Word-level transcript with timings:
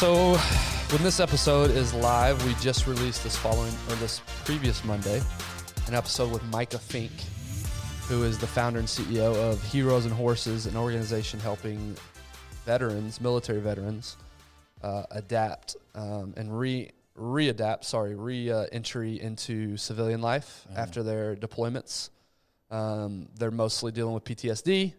So, 0.00 0.36
when 0.92 1.02
this 1.02 1.20
episode 1.20 1.70
is 1.70 1.92
live, 1.92 2.42
we 2.46 2.54
just 2.54 2.86
released 2.86 3.22
this 3.22 3.36
following 3.36 3.74
or 3.86 3.96
this 3.96 4.22
previous 4.46 4.82
Monday 4.82 5.20
an 5.88 5.94
episode 5.94 6.32
with 6.32 6.42
Micah 6.44 6.78
Fink, 6.78 7.12
who 8.08 8.22
is 8.22 8.38
the 8.38 8.46
founder 8.46 8.78
and 8.78 8.88
CEO 8.88 9.36
of 9.36 9.62
Heroes 9.62 10.06
and 10.06 10.14
Horses, 10.14 10.64
an 10.64 10.74
organization 10.74 11.38
helping 11.38 11.94
veterans, 12.64 13.20
military 13.20 13.60
veterans, 13.60 14.16
uh, 14.82 15.02
adapt 15.10 15.76
um, 15.94 16.32
and 16.34 16.58
re 16.58 16.90
readapt, 17.14 17.84
sorry, 17.84 18.14
re 18.14 18.50
uh, 18.50 18.64
entry 18.72 19.20
into 19.20 19.76
civilian 19.76 20.22
life 20.22 20.66
after 20.74 21.02
their 21.02 21.36
deployments. 21.36 22.08
Um, 22.70 23.28
they're 23.38 23.50
mostly 23.50 23.92
dealing 23.92 24.14
with 24.14 24.24
PTSD, 24.24 24.94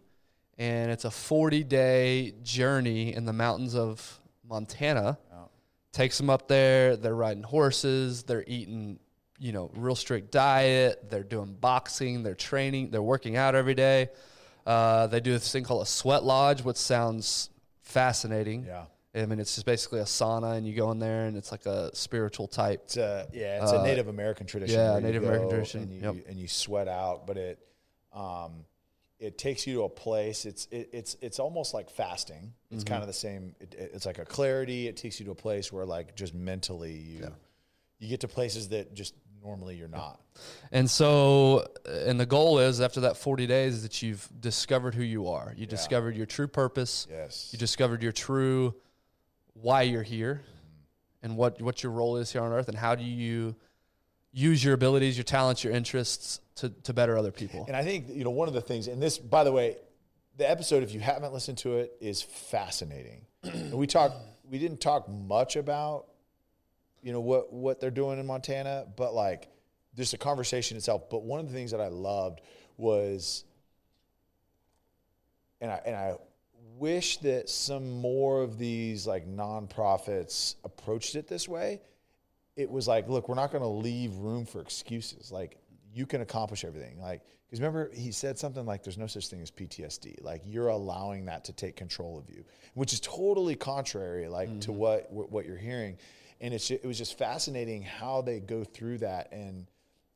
and 0.60 0.92
it's 0.92 1.06
a 1.06 1.12
40 1.12 1.64
day 1.64 2.36
journey 2.44 3.16
in 3.16 3.26
the 3.26 3.34
mountains 3.34 3.74
of 3.74 4.21
Montana. 4.52 5.18
Takes 5.94 6.18
them 6.18 6.30
up 6.30 6.48
there. 6.48 6.96
They're 6.96 7.16
riding 7.16 7.44
horses. 7.44 8.24
They're 8.24 8.46
eating, 8.48 8.98
you 9.40 9.52
know, 9.52 9.72
real 9.76 9.96
strict 9.96 10.32
diet. 10.32 11.10
They're 11.10 11.24
doing 11.24 11.54
boxing. 11.60 12.24
They're 12.24 12.36
training. 12.36 12.92
They're 12.92 13.02
working 13.02 13.36
out 13.36 13.56
every 13.56 13.74
day. 13.74 14.10
Uh, 14.66 15.08
they 15.08 15.20
do 15.20 15.34
this 15.34 15.52
thing 15.52 15.66
called 15.66 15.82
a 15.82 15.86
sweat 15.86 16.24
lodge, 16.24 16.62
which 16.62 16.78
sounds 16.78 17.50
fascinating. 17.82 18.66
Yeah. 18.66 18.86
I 19.14 19.26
mean, 19.26 19.40
it's 19.40 19.56
just 19.56 19.66
basically 19.66 20.00
a 20.00 20.06
sauna, 20.06 20.56
and 20.56 20.66
you 20.66 20.74
go 20.74 20.92
in 20.92 21.00
there, 21.00 21.26
and 21.26 21.36
it's 21.36 21.52
like 21.52 21.66
a 21.66 21.94
spiritual 21.94 22.48
type. 22.48 22.84
It's 22.86 22.96
a 22.96 23.28
yeah, 23.34 23.62
it's 23.62 23.74
a 23.74 23.84
Native 23.84 24.08
American 24.08 24.48
tradition. 24.48 24.80
Uh, 24.80 24.94
yeah, 24.94 25.00
Native 25.00 25.24
American 25.24 25.50
tradition, 25.50 25.82
and 25.82 25.92
you, 25.92 26.02
yep. 26.02 26.16
and 26.30 26.40
you 26.40 26.48
sweat 26.48 26.88
out, 26.88 27.28
but 27.28 27.36
it 27.36 27.60
um, 28.14 28.64
it 29.22 29.38
takes 29.38 29.66
you 29.68 29.76
to 29.76 29.84
a 29.84 29.90
place. 29.90 30.46
It's 30.46 30.68
it, 30.72 30.90
it's 30.92 31.16
it's 31.22 31.40
almost 31.40 31.74
like 31.74 31.90
fasting. 31.90 32.54
It's 32.72 32.84
Mm-hmm. 32.84 32.92
kind 32.92 33.02
of 33.04 33.08
the 33.08 33.14
same. 33.14 33.56
It, 33.62 33.74
it- 33.76 33.92
it's 33.94 34.06
like 34.06 34.20
a 34.20 34.26
clarity. 34.26 34.88
It 34.88 34.98
takes 34.98 35.20
you 35.20 35.26
to 35.28 35.32
a 35.32 35.36
place 35.36 35.72
where 35.72 35.86
like 35.86 36.16
just 36.16 36.34
mentally 36.34 36.94
you 36.94 37.32
you 38.00 38.10
get 38.10 38.20
to 38.22 38.28
places 38.28 38.70
that 38.70 38.94
just 38.96 39.14
normally 39.44 39.76
you're 39.76 39.88
not. 39.88 40.20
And 40.72 40.90
so, 40.90 41.68
and 41.88 42.20
the 42.20 42.26
goal 42.26 42.60
is 42.60 42.80
after 42.82 43.02
that 43.02 43.18
40 43.18 43.48
days 43.48 43.76
is 43.76 43.84
that 43.84 44.02
you've 44.02 44.28
discovered 44.40 44.94
who 44.96 45.04
you 45.04 45.28
are. 45.30 45.54
You 45.58 45.66
discovered 45.68 46.16
your 46.16 46.26
true 46.28 46.48
purpose. 46.48 47.08
Yes. 47.10 47.50
You 47.52 47.60
discovered 47.60 48.02
your 48.04 48.12
true 48.12 48.74
why 49.54 49.82
you're 49.84 50.04
here 50.04 50.42
and 51.22 51.36
what, 51.38 51.62
what 51.62 51.84
your 51.84 51.92
role 51.92 52.18
is 52.18 52.32
here 52.32 52.42
on 52.42 52.52
earth 52.52 52.70
and 52.70 52.78
how 52.78 52.96
do 52.96 53.04
you 53.04 53.56
use 54.32 54.64
your 54.64 54.74
abilities, 54.74 55.18
your 55.18 55.24
talents, 55.26 55.64
your 55.64 55.74
interests 55.74 56.40
to, 56.56 56.70
to 56.70 56.94
better 56.94 57.18
other 57.18 57.32
people. 57.32 57.66
And 57.68 57.76
I 57.76 57.84
think 57.84 58.06
you 58.10 58.24
know 58.24 58.32
one 58.32 58.48
of 58.48 58.54
the 58.54 58.62
things, 58.62 58.88
and 58.88 59.02
this, 59.02 59.18
by 59.18 59.44
the 59.44 59.52
way, 59.52 59.78
the 60.38 60.50
episode, 60.50 60.84
if 60.84 60.94
you 60.94 61.00
haven't 61.00 61.34
listened 61.34 61.58
to 61.60 61.78
it, 61.78 61.94
is 62.00 62.22
fascinating. 62.22 63.26
and 63.44 63.74
we 63.74 63.88
talked, 63.88 64.16
we 64.50 64.60
didn't 64.60 64.82
talk 64.82 65.10
much 65.10 65.56
about, 65.56 66.08
you 67.02 67.12
know, 67.12 67.22
what 67.22 67.52
what 67.52 67.80
they're 67.80 67.92
doing 67.92 68.20
in 68.20 68.26
Montana, 68.26 68.86
but 68.96 69.14
like 69.14 69.50
just 69.96 70.14
a 70.14 70.18
conversation 70.18 70.78
itself. 70.78 71.10
But 71.10 71.24
one 71.24 71.40
of 71.40 71.48
the 71.48 71.54
things 71.54 71.72
that 71.72 71.82
I 71.82 71.88
loved 71.88 72.42
was, 72.78 73.44
and 75.60 75.72
I 75.72 75.82
and 75.86 75.96
I 75.96 76.16
wish 76.78 77.18
that 77.18 77.50
some 77.50 78.02
more 78.02 78.42
of 78.42 78.58
these 78.58 79.06
like 79.06 79.28
nonprofits 79.28 80.56
approached 80.64 81.16
it 81.16 81.28
this 81.28 81.48
way 81.48 81.82
it 82.56 82.70
was 82.70 82.88
like, 82.88 83.08
look, 83.08 83.30
we're 83.30 83.36
not 83.36 83.52
going 83.52 83.64
to 83.64 83.70
leave 83.70 84.16
room 84.16 84.46
for 84.46 84.62
excuses. 84.62 85.32
Like, 85.32 85.58
you 85.94 86.06
can 86.06 86.22
accomplish 86.22 86.64
everything. 86.66 87.00
Like, 87.00 87.22
because 87.52 87.60
remember, 87.60 87.92
he 87.94 88.12
said 88.12 88.40
something 88.40 88.66
like, 88.66 88.84
there's 88.84 88.98
no 88.98 89.08
such 89.08 89.28
thing 89.28 89.42
as 89.42 89.52
PTSD. 89.52 90.24
Like, 90.24 90.42
you're 90.46 90.70
allowing 90.70 91.26
that 91.26 91.44
to 91.46 91.54
take 91.54 91.76
control 91.76 92.18
of 92.18 92.34
you, 92.34 92.46
which 92.76 92.94
is 92.94 93.02
totally 93.02 93.56
contrary, 93.56 94.30
like, 94.30 94.62
to 94.62 94.72
mm-hmm. 94.72 94.80
what 94.80 95.12
what 95.12 95.46
you're 95.46 95.58
hearing. 95.58 95.98
And 96.40 96.54
it's 96.54 96.72
it 96.72 96.86
was 96.86 96.98
just 96.98 97.18
fascinating 97.18 97.82
how 97.84 98.22
they 98.22 98.40
go 98.40 98.64
through 98.64 99.00
that, 99.00 99.32
and 99.34 99.68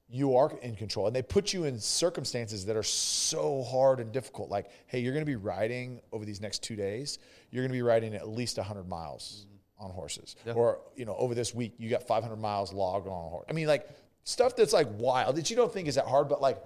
you 0.07 0.37
are 0.37 0.51
in 0.61 0.75
control. 0.75 1.07
And 1.07 1.15
they 1.15 1.21
put 1.21 1.51
you 1.51 1.65
in 1.65 1.79
circumstances 1.79 2.65
that 2.67 2.77
are 2.77 2.83
so 2.83 3.63
hard 3.63 3.99
and 3.99 4.11
difficult. 4.13 4.49
Like, 4.49 4.67
hey, 4.87 4.99
you're 4.99 5.13
going 5.13 5.25
to 5.25 5.29
be 5.29 5.35
riding 5.35 5.99
over 6.13 6.23
these 6.23 6.39
next 6.39 6.63
two 6.63 6.75
days. 6.75 7.19
You're 7.51 7.63
going 7.63 7.71
to 7.71 7.77
be 7.77 7.81
riding 7.81 8.13
at 8.13 8.29
least 8.29 8.57
100 8.57 8.87
miles 8.87 9.45
mm-hmm. 9.45 9.85
on 9.85 9.91
horses, 9.91 10.37
or 10.53 10.79
you 10.95 11.03
know, 11.03 11.15
over 11.17 11.35
this 11.35 11.53
week 11.53 11.73
you 11.77 11.89
got 11.89 12.07
500 12.07 12.37
miles 12.37 12.71
logged 12.71 13.07
on 13.07 13.25
a 13.25 13.29
horse. 13.29 13.45
I 13.49 13.53
mean, 13.53 13.67
like 13.67 13.89
stuff 14.25 14.55
that's 14.57 14.73
like 14.73 14.87
wild 14.97 15.37
that 15.37 15.49
you 15.49 15.55
don't 15.55 15.71
think 15.71 15.87
is 15.87 15.95
that 15.95 16.05
hard, 16.07 16.27
but 16.27 16.41
like 16.41 16.61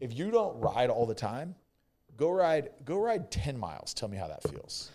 if 0.00 0.12
you 0.12 0.30
don't 0.30 0.60
ride 0.60 0.90
all 0.90 1.06
the 1.06 1.14
time, 1.14 1.54
go 2.18 2.30
ride, 2.30 2.68
go 2.84 2.98
ride 2.98 3.30
10 3.30 3.56
miles. 3.56 3.94
Tell 3.94 4.08
me 4.08 4.16
how 4.18 4.26
that 4.28 4.42
feels. 4.42 4.90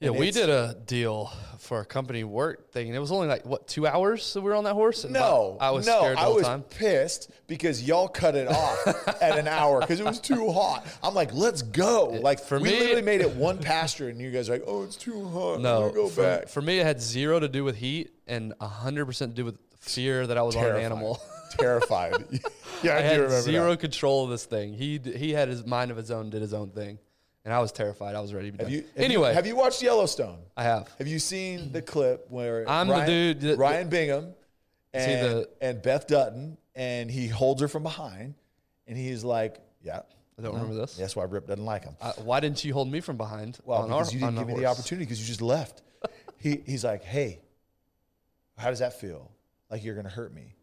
yeah, 0.00 0.10
and 0.10 0.18
we 0.18 0.30
did 0.30 0.48
a 0.50 0.76
deal 0.86 1.32
for 1.58 1.80
a 1.80 1.84
company 1.86 2.22
work 2.22 2.70
thing 2.70 2.86
and 2.88 2.94
it 2.94 3.00
was 3.00 3.10
only 3.10 3.26
like, 3.26 3.44
what, 3.46 3.66
two 3.66 3.86
hours 3.86 4.32
that 4.34 4.42
we 4.42 4.50
were 4.50 4.54
on 4.56 4.64
that 4.64 4.74
horse? 4.74 5.04
And 5.04 5.14
No, 5.14 5.56
I 5.60 5.70
was 5.70 5.86
no, 5.86 5.98
scared 6.00 6.18
the 6.18 6.20
I 6.22 6.28
was 6.28 6.42
time. 6.44 6.62
pissed 6.62 7.30
because 7.46 7.82
y'all 7.82 8.08
cut 8.08 8.34
it 8.36 8.46
off 8.48 8.86
at 9.22 9.38
an 9.38 9.48
hour 9.48 9.80
because 9.80 9.98
it 10.00 10.04
was 10.06 10.20
too 10.20 10.52
hot. 10.52 10.86
I'm 11.02 11.14
like, 11.14 11.32
let's 11.32 11.62
go. 11.62 12.08
Like 12.22 12.40
for 12.40 12.58
we 12.60 12.70
me- 12.70 12.78
literally 12.78 13.02
made 13.02 13.22
it 13.22 13.30
one 13.34 13.56
pasture, 13.58 14.08
and 14.10 14.20
you 14.20 14.30
guys 14.30 14.48
are 14.50 14.52
like, 14.52 14.64
oh, 14.66 14.82
it's 14.84 14.96
too 14.96 15.24
hot. 15.30 15.60
No, 15.60 15.90
go 15.90 16.08
for, 16.08 16.22
back. 16.22 16.48
for 16.48 16.60
me, 16.62 16.78
it 16.78 16.84
had 16.86 17.00
zero 17.00 17.40
to 17.40 17.48
do 17.48 17.64
with 17.64 17.76
heat 17.76 18.10
and 18.26 18.52
hundred 18.60 19.06
percent 19.06 19.32
to 19.32 19.36
do 19.36 19.44
with 19.46 19.56
fear 19.80 20.26
that 20.26 20.36
I 20.36 20.42
was 20.42 20.54
on 20.56 20.66
an 20.66 20.76
animal. 20.76 21.18
Terrified. 21.50 22.14
yeah, 22.82 22.94
I, 22.94 22.98
I 22.98 23.02
do 23.02 23.06
had 23.08 23.12
remember 23.20 23.40
zero 23.40 23.70
that. 23.70 23.80
control 23.80 24.24
of 24.24 24.30
this 24.30 24.44
thing. 24.44 24.74
He 24.74 24.98
d- 24.98 25.16
he 25.16 25.32
had 25.32 25.48
his 25.48 25.64
mind 25.66 25.90
of 25.90 25.96
his 25.96 26.10
own, 26.10 26.30
did 26.30 26.40
his 26.42 26.54
own 26.54 26.70
thing, 26.70 26.98
and 27.44 27.52
I 27.54 27.60
was 27.60 27.72
terrified. 27.72 28.14
I 28.14 28.20
was 28.20 28.34
ready 28.34 28.50
to 28.50 28.56
be 28.56 28.64
done. 28.64 28.72
You, 28.72 28.78
have 28.78 29.04
anyway, 29.04 29.28
you, 29.30 29.34
have 29.34 29.46
you 29.46 29.56
watched 29.56 29.82
Yellowstone? 29.82 30.38
I 30.56 30.64
have. 30.64 30.88
Have 30.98 31.06
you 31.08 31.18
seen 31.18 31.72
the 31.72 31.82
clip 31.82 32.26
where 32.30 32.68
I'm 32.68 32.88
the 32.88 33.04
dude 33.04 33.40
that- 33.42 33.58
Ryan 33.58 33.88
Bingham 33.88 34.34
and, 34.92 35.22
the- 35.22 35.48
and 35.60 35.82
Beth 35.82 36.06
Dutton, 36.06 36.58
and 36.74 37.10
he 37.10 37.28
holds 37.28 37.60
her 37.60 37.68
from 37.68 37.82
behind, 37.82 38.34
and 38.86 38.96
he's 38.96 39.24
like, 39.24 39.60
"Yeah, 39.82 40.00
I 40.38 40.42
don't 40.42 40.54
remember 40.54 40.74
this. 40.74 40.96
that's 40.96 41.16
why 41.16 41.24
Rip 41.24 41.46
doesn't 41.46 41.64
like 41.64 41.84
him." 41.84 41.96
Uh, 42.00 42.12
why 42.18 42.40
didn't 42.40 42.64
you 42.64 42.72
hold 42.72 42.90
me 42.90 43.00
from 43.00 43.16
behind? 43.16 43.58
Well, 43.64 43.86
because 43.86 44.08
our, 44.08 44.14
you 44.14 44.20
didn't 44.20 44.36
give 44.36 44.46
me 44.48 44.54
the 44.54 44.66
opportunity 44.66 45.04
because 45.04 45.20
you 45.20 45.26
just 45.26 45.42
left. 45.42 45.82
he 46.38 46.62
he's 46.66 46.84
like, 46.84 47.04
"Hey, 47.04 47.40
how 48.56 48.70
does 48.70 48.78
that 48.80 48.98
feel? 49.00 49.30
Like 49.70 49.84
you're 49.84 49.94
gonna 49.94 50.08
hurt 50.08 50.32
me? 50.32 50.54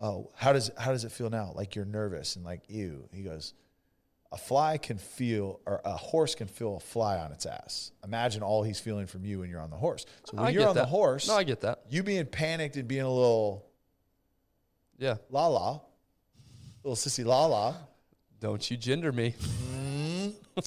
Oh, 0.00 0.30
how 0.34 0.52
does 0.52 0.70
how 0.78 0.92
does 0.92 1.04
it 1.04 1.12
feel 1.12 1.28
now? 1.30 1.52
Like 1.54 1.74
you're 1.74 1.84
nervous 1.84 2.36
and 2.36 2.44
like 2.44 2.62
ew." 2.68 3.08
He 3.12 3.22
goes, 3.22 3.52
"A 4.32 4.36
fly 4.38 4.78
can 4.78 4.96
feel, 4.98 5.60
or 5.66 5.80
a 5.84 5.96
horse 5.96 6.34
can 6.34 6.46
feel 6.48 6.76
a 6.76 6.80
fly 6.80 7.18
on 7.18 7.32
its 7.32 7.44
ass. 7.46 7.92
Imagine 8.04 8.42
all 8.42 8.62
he's 8.62 8.80
feeling 8.80 9.06
from 9.06 9.24
you 9.26 9.40
when 9.40 9.50
you're 9.50 9.60
on 9.60 9.70
the 9.70 9.76
horse. 9.76 10.06
So 10.24 10.36
when 10.38 10.46
I 10.46 10.50
you're 10.50 10.66
on 10.68 10.74
the 10.74 10.86
horse, 10.86 11.28
No, 11.28 11.34
I 11.36 11.42
get 11.44 11.60
that. 11.60 11.82
you 11.90 12.02
being 12.02 12.26
panicked 12.26 12.76
and 12.76 12.88
being 12.88 13.02
a 13.02 13.12
little 13.12 13.66
Yeah. 14.98 15.16
la 15.30 15.48
la, 15.48 15.80
little 16.82 16.96
sissy 16.96 17.24
la 17.24 17.46
la." 17.46 17.74
Don't 18.40 18.70
you 18.70 18.78
gender 18.78 19.12
me. 19.12 19.32
Mm-hmm. 19.32 19.79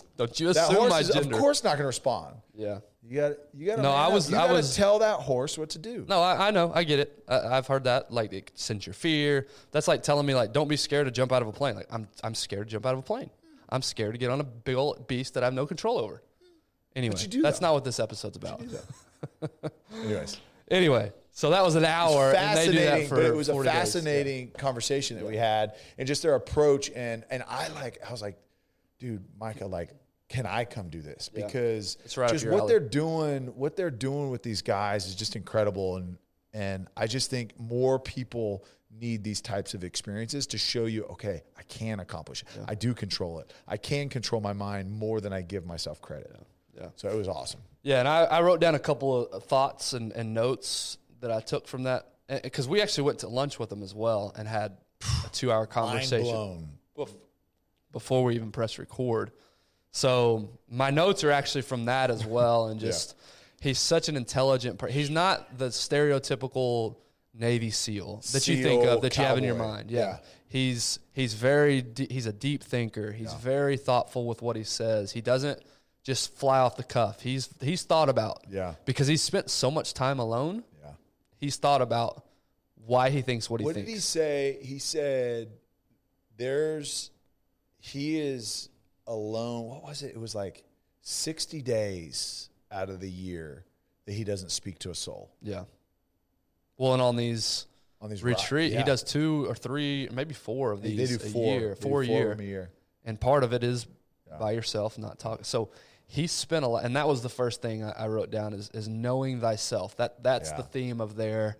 don't 0.17 0.39
you. 0.39 0.53
That 0.53 0.63
assume 0.65 0.75
horse 0.77 0.89
my 0.89 0.99
is, 0.99 1.09
of 1.09 1.15
gender. 1.23 1.37
course, 1.37 1.63
not 1.63 1.71
going 1.71 1.79
to 1.79 1.85
respond. 1.87 2.35
Yeah. 2.55 2.79
You 3.05 3.19
got 3.19 3.31
you 3.53 3.65
got 3.67 3.75
to 3.77 3.81
No, 3.81 3.91
I 3.91 4.07
was- 4.07 4.29
You 4.31 4.37
I 4.37 4.41
gotta 4.41 4.53
was- 4.53 4.75
tell 4.75 4.99
that 4.99 5.19
horse 5.19 5.57
what 5.57 5.71
to 5.71 5.79
do. 5.79 6.05
No, 6.07 6.21
I, 6.21 6.47
I 6.47 6.51
know. 6.51 6.71
I 6.73 6.83
get 6.85 6.99
it. 6.99 7.23
I, 7.27 7.57
I've 7.57 7.67
heard 7.67 7.83
that. 7.83 8.11
Like, 8.11 8.31
it 8.31 8.51
sends 8.55 8.85
your 8.85 8.93
fear. 8.93 9.47
That's 9.71 9.87
like 9.89 10.03
telling 10.03 10.25
me, 10.25 10.33
like, 10.35 10.53
don't 10.53 10.67
be 10.69 10.77
scared 10.77 11.05
to 11.07 11.11
jump 11.11 11.31
out 11.33 11.41
of 11.41 11.47
a 11.49 11.51
plane. 11.51 11.75
Like, 11.75 11.87
I'm, 11.91 12.07
I'm 12.23 12.33
scared 12.33 12.67
to 12.67 12.71
jump 12.71 12.85
out 12.85 12.93
of 12.93 12.99
a 12.99 13.03
plane. 13.03 13.29
I'm 13.69 13.81
scared 13.81 14.13
to 14.13 14.17
get 14.17 14.29
on 14.29 14.39
a 14.39 14.43
big 14.45 14.75
old 14.75 15.07
beast 15.07 15.33
that 15.33 15.43
I 15.43 15.47
have 15.47 15.53
no 15.53 15.65
control 15.65 15.97
over. 15.99 16.21
Anyway, 16.95 17.15
you 17.19 17.27
do, 17.27 17.41
that's 17.41 17.59
though. 17.59 17.67
not 17.67 17.73
what 17.73 17.83
this 17.83 17.99
episode's 17.99 18.37
about. 18.37 18.61
Anyways, 19.95 20.37
Anyway, 20.71 21.11
so 21.31 21.49
that 21.49 21.63
was 21.63 21.75
an 21.75 21.83
hour, 21.85 22.31
and 22.33 22.57
they 22.57 22.65
do 22.67 22.71
that 22.73 22.79
fascinating, 22.79 23.07
for 23.09 23.15
but 23.15 23.25
it 23.25 23.35
was 23.35 23.49
a 23.49 23.53
40 23.53 23.67
days. 23.69 23.75
fascinating 23.77 24.51
conversation 24.51 25.17
that 25.17 25.25
we 25.25 25.35
had, 25.35 25.73
and 25.97 26.07
just 26.07 26.21
their 26.23 26.35
approach, 26.35 26.89
and 26.95 27.23
and 27.29 27.43
I 27.47 27.67
like, 27.69 27.99
I 28.07 28.11
was 28.11 28.21
like, 28.21 28.37
dude, 29.03 29.23
Micah, 29.37 29.67
like, 29.67 29.89
can 30.29 30.45
I 30.45 30.63
come 30.63 30.89
do 30.89 31.01
this? 31.01 31.29
Because 31.29 31.97
It's 32.05 32.17
right 32.17 32.31
just 32.31 32.47
what 32.47 32.61
alley. 32.61 32.67
they're 32.69 32.79
doing, 32.79 33.47
what 33.47 33.75
they're 33.75 33.91
doing 33.91 34.29
with 34.31 34.41
these 34.41 34.61
guys 34.61 35.05
is 35.05 35.13
just 35.15 35.35
incredible, 35.35 35.97
and 35.97 36.17
and 36.53 36.87
I 36.95 37.07
just 37.07 37.29
think 37.29 37.59
more 37.59 37.99
people 37.99 38.63
need 38.91 39.23
these 39.23 39.41
types 39.41 39.73
of 39.73 39.83
experiences 39.83 40.45
to 40.47 40.57
show 40.57 40.85
you, 40.85 41.03
okay, 41.05 41.41
I 41.57 41.63
can 41.63 41.99
accomplish 41.99 42.43
it. 42.43 42.47
I 42.67 42.75
do 42.75 42.93
control 42.93 43.39
it. 43.39 43.51
I 43.67 43.75
can 43.75 44.07
control 44.07 44.39
my 44.39 44.53
mind 44.53 44.91
more 44.91 45.19
than 45.19 45.33
I 45.33 45.41
give 45.41 45.65
myself 45.65 45.99
credit. 45.99 46.35
Yeah. 46.75 46.89
So 46.95 47.09
it 47.09 47.15
was 47.17 47.27
awesome. 47.27 47.59
Yeah, 47.81 47.99
and 47.99 48.07
I, 48.07 48.23
I 48.25 48.41
wrote 48.43 48.61
down 48.61 48.75
a 48.75 48.79
couple 48.79 49.27
of 49.27 49.43
thoughts 49.45 49.93
and, 49.93 50.11
and 50.13 50.33
notes 50.35 50.99
that 51.21 51.31
I 51.31 51.39
took 51.39 51.67
from 51.67 51.83
that 51.83 52.07
eh, 52.29 52.39
because 52.43 52.67
we 52.67 52.81
actually 52.81 53.05
went 53.05 53.19
to 53.19 53.27
lunch 53.27 53.57
with 53.59 53.69
them 53.69 53.81
as 53.81 53.95
well 53.95 54.31
and 54.37 54.47
had 54.47 54.77
a 55.25 55.29
two-hour 55.31 55.61
Mind 55.61 55.69
conversation 55.71 56.21
blown. 56.31 56.69
bef- 56.95 57.15
before 57.93 58.25
we 58.25 58.35
even 58.35 58.51
press 58.51 58.77
record. 58.77 59.31
So 59.91 60.49
my 60.69 60.89
notes 60.89 61.23
are 61.23 61.31
actually 61.31 61.61
from 61.61 61.85
that 61.85 62.09
as 62.11 62.25
well, 62.25 62.67
and 62.67 62.79
just 62.79 63.15
he's 63.61 63.79
such 63.79 64.09
an 64.09 64.17
intelligent. 64.17 64.79
Per- 64.79 64.87
he's 64.87 65.09
not 65.09 65.57
the 65.57 65.67
stereotypical 65.69 66.97
Navy 67.33 67.69
SEAL 67.69 68.21
that 68.33 68.47
you 68.47 68.61
think 68.61 68.83
of 68.85 69.01
that 69.01 69.17
you 69.17 69.23
have 69.23 69.37
in 69.37 69.43
your 69.45 69.55
mind. 69.55 69.89
Yeah. 69.91 69.99
Yeah. 69.99 70.17
He's 70.49 70.99
he's 71.13 71.33
very 71.35 71.81
de- 71.81 72.07
he's 72.11 72.25
a 72.25 72.33
deep 72.33 72.63
thinker. 72.63 73.11
He's 73.11 73.33
very 73.35 73.77
thoughtful 73.77 74.25
with 74.27 74.41
what 74.41 74.55
he 74.55 74.63
says. 74.63 75.11
He 75.11 75.21
doesn't 75.21 75.59
just 76.03 76.35
fly 76.35 76.59
off 76.59 76.75
the 76.75 76.83
cuff. 76.83 77.21
He's 77.21 77.49
he's 77.61 77.83
thought 77.83 78.09
about 78.09 78.43
Yeah. 78.49 78.75
because 78.85 79.07
he's 79.07 79.21
spent 79.23 79.49
so 79.49 79.71
much 79.71 79.93
time 79.93 80.19
alone. 80.19 80.63
Yeah. 80.83 80.91
He's 81.37 81.55
thought 81.55 81.81
about 81.81 82.23
why 82.85 83.09
he 83.09 83.21
thinks 83.21 83.49
what 83.49 83.61
he 83.61 83.65
What 83.65 83.75
thinks. 83.75 83.87
did 83.87 83.93
he 83.95 83.99
say? 83.99 84.57
He 84.61 84.77
said, 84.79 85.49
"There's, 86.37 87.09
he 87.85 88.17
is 88.17 88.69
alone. 89.07 89.65
What 89.67 89.83
was 89.83 90.03
it? 90.03 90.15
It 90.15 90.17
was 90.19 90.33
like 90.33 90.63
sixty 91.01 91.61
days 91.61 92.49
out 92.71 92.89
of 92.89 93.01
the 93.01 93.09
year 93.09 93.65
that 94.05 94.13
he 94.13 94.23
doesn't 94.23 94.51
speak 94.51 94.79
to 94.79 94.89
a 94.89 94.95
soul 94.95 95.29
Yeah. 95.41 95.65
Well, 96.77 96.93
and 96.93 97.01
on 97.01 97.17
these 97.17 97.67
on 98.01 98.09
these 98.09 98.23
retreat, 98.23 98.71
yeah. 98.71 98.79
he 98.79 98.83
does 98.85 99.03
two 99.03 99.45
or 99.49 99.55
three, 99.55 100.07
maybe 100.13 100.33
four 100.33 100.71
of 100.71 100.81
these 100.81 100.97
they 100.97 101.17
do 101.17 101.23
a 101.23 101.29
four 101.29 101.59
year, 101.59 101.69
They 101.75 101.75
do 101.75 101.81
four 101.89 101.99
a 102.01 102.03
of 102.05 102.09
year, 102.09 102.31
a 102.39 102.43
year. 102.43 102.69
and 103.03 103.19
part 103.19 103.43
of 103.43 103.51
it 103.53 103.63
is 103.65 103.85
Yeah. 104.27 104.37
by 104.37 104.53
yourself, 104.53 104.97
not 104.97 105.19
talking. 105.19 105.43
So 105.43 105.69
he 106.07 106.27
spent 106.27 106.63
a 106.63 106.67
lot, 106.69 106.85
and 106.85 106.95
that 106.95 107.07
was 107.07 107.21
the 107.21 107.29
first 107.29 107.61
thing 107.61 107.83
I, 107.83 108.07
wrote 108.07 108.31
down 108.31 108.53
is 108.53 108.69
is 108.73 108.87
knowing 108.87 109.41
thyself. 109.41 109.97
That 109.97 110.23
that's 110.23 110.51
Yeah. 110.51 110.57
the 110.57 110.63
theme 110.63 111.01
of 111.01 111.15
their 111.17 111.57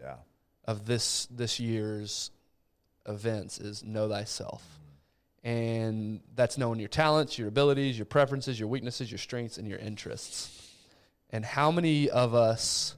of 0.66 0.86
this 0.86 1.28
this 1.30 1.60
year's 1.60 2.31
events 3.06 3.60
is 3.60 3.84
know 3.84 4.08
thyself. 4.08 4.80
And 5.44 6.22
that's 6.36 6.57
knowing 6.57 6.80
your 6.80 6.88
talents, 6.88 7.38
your 7.38 7.50
abilities, 7.50 7.98
your 7.98 8.06
preferences, 8.06 8.60
your 8.60 8.69
weaknesses, 8.69 9.12
your 9.12 9.18
strengths, 9.18 9.57
and 9.57 9.68
your 9.68 9.80
interests. 9.80 10.72
And 11.31 11.44
how 11.44 11.72
many 11.72 12.10
of 12.10 12.34
us 12.34 12.95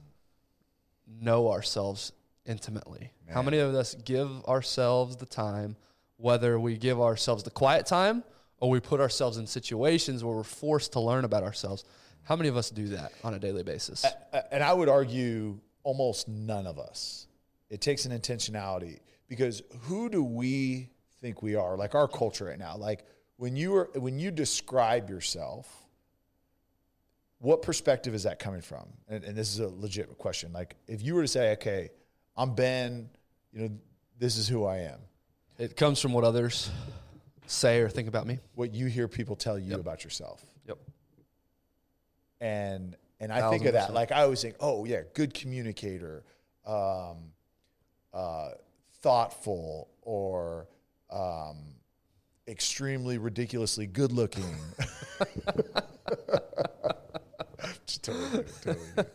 know 1.20 1.50
ourselves 1.50 2.12
intimately? 2.44 3.12
How 3.28 3.42
many 3.42 3.58
of 3.58 3.74
us 3.74 3.96
give 3.96 4.44
ourselves 4.44 5.16
the 5.16 5.26
time, 5.26 5.76
whether 6.16 6.60
we 6.60 6.76
give 6.76 7.00
ourselves 7.00 7.42
the 7.42 7.50
quiet 7.50 7.86
time 7.86 8.22
or 8.58 8.70
we 8.70 8.78
put 8.78 9.00
ourselves 9.00 9.38
in 9.38 9.46
situations 9.46 10.22
where 10.22 10.36
we're 10.36 10.44
forced 10.44 10.92
to 10.92 11.00
learn 11.00 11.24
about 11.24 11.42
ourselves? 11.42 11.84
How 12.22 12.36
many 12.36 12.48
of 12.48 12.56
us 12.56 12.70
do 12.70 12.86
that 12.88 13.12
on 13.24 13.34
a 13.34 13.38
daily 13.40 13.64
basis? 13.64 14.06
And 14.52 14.62
I 14.62 14.72
would 14.72 14.88
argue 14.88 15.58
almost 15.82 16.28
none 16.28 16.66
of 16.66 16.78
us. 16.78 17.26
It 17.70 17.80
takes 17.80 18.04
an 18.04 18.16
intentionality 18.16 19.00
because 19.28 19.62
who 19.82 20.08
do 20.08 20.22
we 20.22 20.90
think 21.20 21.42
we 21.42 21.54
are? 21.54 21.76
Like 21.76 21.94
our 21.94 22.08
culture 22.08 22.46
right 22.46 22.58
now. 22.58 22.76
Like 22.76 23.04
when 23.36 23.56
you 23.56 23.74
are 23.76 23.90
when 23.94 24.18
you 24.18 24.30
describe 24.30 25.10
yourself, 25.10 25.68
what 27.38 27.62
perspective 27.62 28.14
is 28.14 28.24
that 28.24 28.38
coming 28.38 28.62
from? 28.62 28.86
And, 29.08 29.24
and 29.24 29.36
this 29.36 29.52
is 29.52 29.60
a 29.60 29.68
legit 29.68 30.16
question. 30.18 30.52
Like 30.52 30.76
if 30.86 31.02
you 31.02 31.14
were 31.14 31.22
to 31.22 31.28
say, 31.28 31.52
okay, 31.52 31.90
I'm 32.36 32.54
Ben, 32.54 33.08
you 33.52 33.60
know, 33.60 33.70
this 34.18 34.36
is 34.36 34.48
who 34.48 34.64
I 34.64 34.78
am. 34.78 35.00
It 35.58 35.76
comes 35.76 36.00
from 36.00 36.12
what 36.12 36.24
others 36.24 36.70
say 37.46 37.80
or 37.80 37.88
think 37.88 38.08
about 38.08 38.26
me. 38.26 38.38
What 38.54 38.74
you 38.74 38.86
hear 38.86 39.08
people 39.08 39.36
tell 39.36 39.58
you 39.58 39.74
about 39.74 40.04
yourself. 40.04 40.44
Yep. 40.66 40.78
and 42.40 42.96
and 43.20 43.32
I 43.32 43.50
think 43.50 43.64
of 43.64 43.72
that 43.72 43.94
like 43.94 44.12
I 44.12 44.22
always 44.22 44.42
think, 44.42 44.56
oh 44.60 44.84
yeah, 44.84 45.02
good 45.14 45.32
communicator, 45.32 46.24
um, 46.66 47.32
uh, 48.12 48.50
thoughtful, 49.00 49.88
or 50.02 50.68
um, 51.10 51.74
extremely 52.48 53.18
ridiculously 53.18 53.86
good 53.86 54.12
looking. 54.12 54.54
Totally 58.02 58.44
totally. 58.62 58.86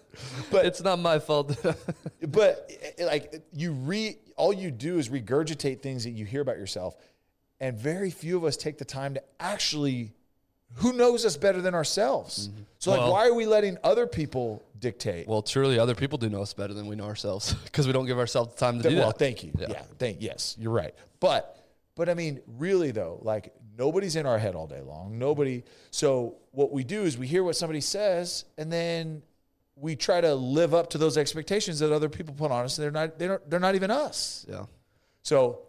But 0.52 0.66
it's 0.66 0.82
not 0.82 1.00
my 1.00 1.20
fault. 1.20 1.58
but 2.28 2.70
eh, 2.98 3.06
like 3.06 3.42
you 3.54 3.72
re 3.72 4.18
all 4.36 4.52
you 4.54 4.72
do 4.72 4.98
is 4.98 5.10
regurgitate 5.10 5.82
things 5.82 6.04
that 6.04 6.12
you 6.12 6.26
hear 6.26 6.42
about 6.42 6.58
yourself 6.58 6.96
and 7.60 7.78
very 7.78 8.12
few 8.12 8.36
of 8.38 8.44
us 8.44 8.58
take 8.58 8.78
the 8.78 8.86
time 8.86 9.14
to 9.14 9.24
actually 9.40 10.12
who 10.76 10.94
knows 10.94 11.26
us 11.26 11.38
better 11.38 11.62
than 11.62 11.74
ourselves 11.74 12.50
so 12.80 12.92
like 12.92 13.00
Well- 13.00 13.12
why 13.14 13.28
are 13.28 13.34
we 13.34 13.46
letting 13.46 13.78
other 13.84 14.08
people 14.08 14.64
dictate 14.80 15.28
well, 15.28 15.42
truly, 15.42 15.78
other 15.80 15.96
people 15.96 16.18
do 16.18 16.28
know 16.28 16.42
us 16.42 16.54
better 16.54 16.74
than 16.74 16.88
we 16.88 16.96
know 16.96 17.06
ourselves 17.06 17.54
because 17.54 17.88
we 17.88 17.94
don't 17.94 18.08
give 18.08 18.20
ourselves 18.20 18.54
the 18.54 18.60
time 18.60 18.82
to 18.82 18.90
do 18.90 18.96
well 18.98 19.08
that. 19.08 19.20
thank 19.20 19.44
you 19.44 19.52
yeah. 19.58 19.84
thank 19.98 20.18
yes 20.20 20.56
you're 20.60 20.74
right 20.74 20.94
but 21.20 21.61
but 21.96 22.10
i 22.10 22.14
mean 22.14 22.42
really 22.58 22.92
though 22.92 23.20
like 23.22 23.54
nobody's 23.78 24.16
in 24.16 24.26
our 24.26 24.38
head 24.38 24.56
all 24.56 24.68
day 24.68 24.82
long 24.82 25.18
nobody 25.18 25.64
so 25.90 26.36
what 26.52 26.72
we 26.72 26.84
do 26.84 27.04
is 27.04 27.18
we 27.18 27.28
hear 27.28 27.44
what 27.44 27.56
somebody 27.56 27.82
says 27.82 28.46
and 28.58 28.72
then 28.72 29.22
we 29.76 29.96
try 29.96 30.22
to 30.22 30.36
live 30.36 30.74
up 30.74 30.90
to 30.92 30.98
those 30.98 31.18
expectations 31.18 31.80
that 31.80 31.92
other 31.92 32.10
people 32.10 32.34
put 32.34 32.52
on 32.52 32.66
us 32.66 32.78
and 32.78 32.84
they're 32.84 32.92
not 32.92 33.18
they 33.18 33.28
don't 33.28 33.50
they're 33.50 33.60
not 33.60 33.76
even 33.76 33.90
us 33.90 34.46
Yeah. 34.50 34.66
So 35.24 35.62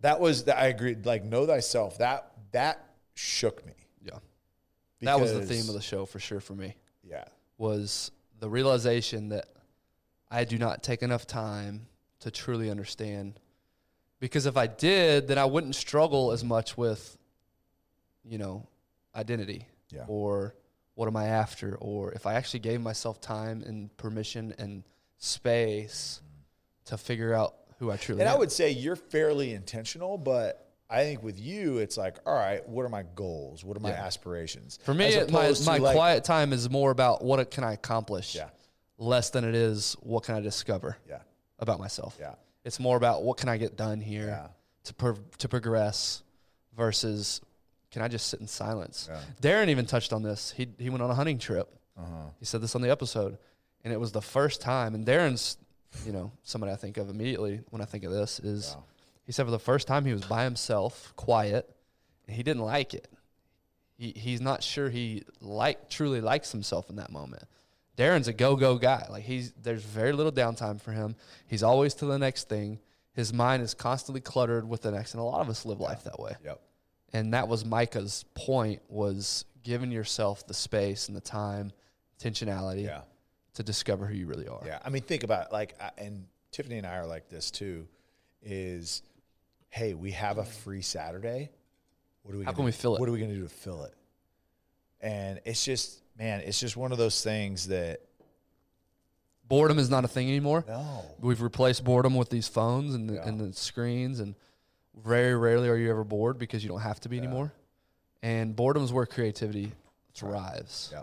that 0.00 0.20
was 0.20 0.44
that 0.44 0.58
I 0.58 0.66
agreed. 0.66 1.06
Like 1.06 1.24
know 1.24 1.46
thyself. 1.46 1.98
That 1.98 2.32
that 2.52 2.84
shook 3.14 3.64
me. 3.66 3.72
Yeah. 4.02 4.18
That 5.02 5.20
was 5.20 5.32
the 5.32 5.44
theme 5.44 5.68
of 5.68 5.74
the 5.74 5.80
show 5.80 6.06
for 6.06 6.18
sure 6.18 6.40
for 6.40 6.54
me. 6.54 6.76
Yeah. 7.02 7.24
was 7.58 8.10
the 8.38 8.48
realization 8.48 9.30
that 9.30 9.46
I 10.30 10.44
do 10.44 10.58
not 10.58 10.82
take 10.82 11.02
enough 11.02 11.26
time 11.26 11.86
to 12.20 12.30
truly 12.30 12.70
understand. 12.70 13.38
Because 14.20 14.46
if 14.46 14.56
I 14.56 14.66
did, 14.66 15.28
then 15.28 15.38
I 15.38 15.46
wouldn't 15.46 15.74
struggle 15.74 16.30
as 16.30 16.44
much 16.44 16.76
with, 16.76 17.16
you 18.24 18.38
know, 18.38 18.66
identity 19.14 19.66
Yeah. 19.90 20.04
or 20.06 20.54
what 20.94 21.06
am 21.06 21.16
I 21.16 21.28
after, 21.28 21.76
or 21.76 22.12
if 22.12 22.26
I 22.26 22.34
actually 22.34 22.60
gave 22.60 22.80
myself 22.80 23.20
time 23.20 23.62
and 23.66 23.94
permission 23.96 24.54
and 24.58 24.84
space 25.16 26.20
mm-hmm. 26.22 26.94
to 26.94 26.98
figure 26.98 27.32
out 27.32 27.54
who 27.78 27.90
I 27.90 27.96
truly 27.96 28.20
am. 28.20 28.26
And 28.26 28.30
am. 28.30 28.36
I 28.36 28.38
would 28.38 28.52
say 28.52 28.70
you're 28.70 28.96
fairly 28.96 29.54
intentional, 29.54 30.18
but 30.18 30.70
I 30.90 31.04
think 31.04 31.22
with 31.22 31.40
you, 31.40 31.78
it's 31.78 31.96
like, 31.96 32.18
all 32.26 32.34
right, 32.34 32.68
what 32.68 32.84
are 32.84 32.90
my 32.90 33.04
goals? 33.14 33.64
What 33.64 33.76
are 33.76 33.80
my 33.80 33.90
Yeah. 33.90 34.04
aspirations? 34.04 34.78
For 34.82 34.92
me, 34.92 35.16
my, 35.30 35.54
my 35.64 35.78
like- 35.78 35.96
quiet 35.96 36.24
time 36.24 36.52
is 36.52 36.68
more 36.68 36.90
about 36.90 37.24
what 37.24 37.50
can 37.50 37.64
I 37.64 37.72
accomplish, 37.72 38.34
Yeah. 38.34 38.50
less 38.98 39.30
than 39.30 39.44
it 39.44 39.54
is 39.54 39.96
what 40.00 40.24
can 40.24 40.34
I 40.34 40.40
discover 40.40 40.98
Yeah. 41.08 41.20
about 41.58 41.78
myself. 41.78 42.16
Yeah. 42.20 42.34
It's 42.64 42.78
more 42.80 42.96
about 42.96 43.22
what 43.22 43.36
can 43.38 43.48
I 43.48 43.56
get 43.56 43.76
done 43.76 44.00
here 44.00 44.26
Yeah. 44.28 44.46
to 44.84 44.94
pro- 44.94 45.18
to 45.38 45.48
progress 45.48 46.22
versus 46.76 47.40
can 47.90 48.02
I 48.02 48.08
just 48.08 48.28
sit 48.28 48.40
in 48.40 48.46
silence. 48.46 49.08
Darren 49.42 49.68
even 49.68 49.86
touched 49.86 50.12
on 50.12 50.22
this. 50.22 50.52
He 50.56 50.68
he 50.78 50.90
went 50.90 51.02
on 51.02 51.10
a 51.10 51.14
hunting 51.14 51.38
trip. 51.38 51.68
Uh-huh. 51.98 52.30
He 52.38 52.44
said 52.44 52.60
this 52.60 52.74
on 52.74 52.82
the 52.82 52.90
episode, 52.90 53.36
and 53.84 53.92
it 53.92 53.98
was 53.98 54.12
the 54.12 54.22
first 54.22 54.60
time. 54.60 54.94
And 54.94 55.04
Darren's, 55.06 55.56
you 56.06 56.12
know, 56.12 56.32
somebody 56.44 56.72
I 56.72 56.76
think 56.76 56.96
of 56.98 57.10
immediately 57.10 57.60
when 57.70 57.82
I 57.82 57.84
think 57.84 58.04
of 58.04 58.12
this 58.12 58.38
is 58.40 58.76
he 59.24 59.32
said 59.32 59.44
for 59.44 59.50
the 59.50 59.58
first 59.58 59.86
time 59.86 60.04
he 60.04 60.12
was 60.12 60.22
by 60.24 60.44
himself, 60.44 61.12
quiet, 61.16 61.68
and 62.26 62.36
he 62.36 62.42
didn't 62.42 62.62
like 62.62 62.94
it. 62.94 63.08
He 63.98 64.12
he's 64.16 64.40
not 64.40 64.62
sure 64.62 64.88
he 64.88 65.24
like 65.40 65.90
truly 65.90 66.20
likes 66.20 66.52
himself 66.52 66.88
in 66.90 66.96
that 66.96 67.10
moment. 67.10 67.42
Darren's 68.00 68.28
a 68.28 68.32
go 68.32 68.56
go 68.56 68.78
guy. 68.78 69.06
Like 69.10 69.24
he's 69.24 69.52
there's 69.62 69.82
very 69.84 70.12
little 70.12 70.32
downtime 70.32 70.80
for 70.80 70.92
him. 70.92 71.16
He's 71.46 71.62
always 71.62 71.92
to 71.94 72.06
the 72.06 72.18
next 72.18 72.48
thing. 72.48 72.78
His 73.12 73.32
mind 73.32 73.62
is 73.62 73.74
constantly 73.74 74.20
cluttered 74.22 74.66
with 74.66 74.82
the 74.82 74.90
next, 74.90 75.12
and 75.12 75.20
a 75.20 75.24
lot 75.24 75.40
of 75.40 75.50
us 75.50 75.66
live 75.66 75.80
life 75.80 76.04
that 76.04 76.18
way. 76.18 76.32
Yep. 76.44 76.60
And 77.12 77.34
that 77.34 77.48
was 77.48 77.64
Micah's 77.64 78.24
point 78.34 78.80
was 78.88 79.44
giving 79.62 79.90
yourself 79.90 80.46
the 80.46 80.54
space 80.54 81.08
and 81.08 81.16
the 81.16 81.20
time, 81.20 81.72
intentionality 82.18 82.84
Yeah. 82.84 83.02
to 83.54 83.62
discover 83.62 84.06
who 84.06 84.14
you 84.14 84.26
really 84.26 84.46
are. 84.48 84.62
Yeah. 84.64 84.78
I 84.84 84.88
mean, 84.90 85.02
think 85.02 85.22
about 85.24 85.46
it. 85.46 85.52
Like, 85.52 85.76
and 85.98 86.24
Tiffany 86.52 86.78
and 86.78 86.86
I 86.86 86.96
are 86.96 87.06
like 87.06 87.28
this 87.28 87.50
too. 87.50 87.86
Is 88.42 89.02
hey, 89.68 89.92
we 89.92 90.12
have 90.12 90.38
a 90.38 90.44
free 90.44 90.82
Saturday. 90.82 91.50
What 92.22 92.34
are 92.34 92.38
we? 92.38 92.44
How 92.44 92.52
can 92.52 92.64
we 92.64 92.72
fill 92.72 92.96
it? 92.96 93.00
What 93.00 93.08
are 93.08 93.12
we 93.12 93.18
going 93.18 93.30
to 93.30 93.36
do 93.36 93.42
to 93.42 93.48
fill 93.48 93.84
it? 93.84 93.94
And 95.02 95.40
it's 95.44 95.64
just, 95.64 95.99
man, 96.18 96.40
it's 96.40 96.60
just 96.60 96.76
one 96.76 96.92
of 96.92 96.98
those 96.98 97.22
things 97.22 97.68
that 97.68 98.00
Boredom 99.48 99.78
is 99.80 99.90
not 99.90 100.04
a 100.04 100.08
thing 100.08 100.28
anymore. 100.28 100.64
no, 100.68 101.04
We've 101.20 101.42
replaced 101.42 101.82
boredom 101.82 102.14
with 102.14 102.30
these 102.30 102.46
phones 102.46 102.94
and 102.94 103.10
the, 103.10 103.14
Yeah. 103.14 103.26
and 103.28 103.40
the 103.40 103.52
screens, 103.52 104.20
and 104.20 104.36
very 105.04 105.34
rarely 105.34 105.68
are 105.68 105.76
you 105.76 105.90
ever 105.90 106.04
bored 106.04 106.38
because 106.38 106.62
you 106.62 106.68
don't 106.68 106.80
have 106.82 107.00
to 107.00 107.08
be 107.08 107.18
anymore. 107.18 107.52
And 108.22 108.54
boredom 108.54 108.84
is 108.84 108.92
where 108.92 109.06
creativity 109.06 109.72
thrives. 110.14 110.90
Yeah. 110.92 111.02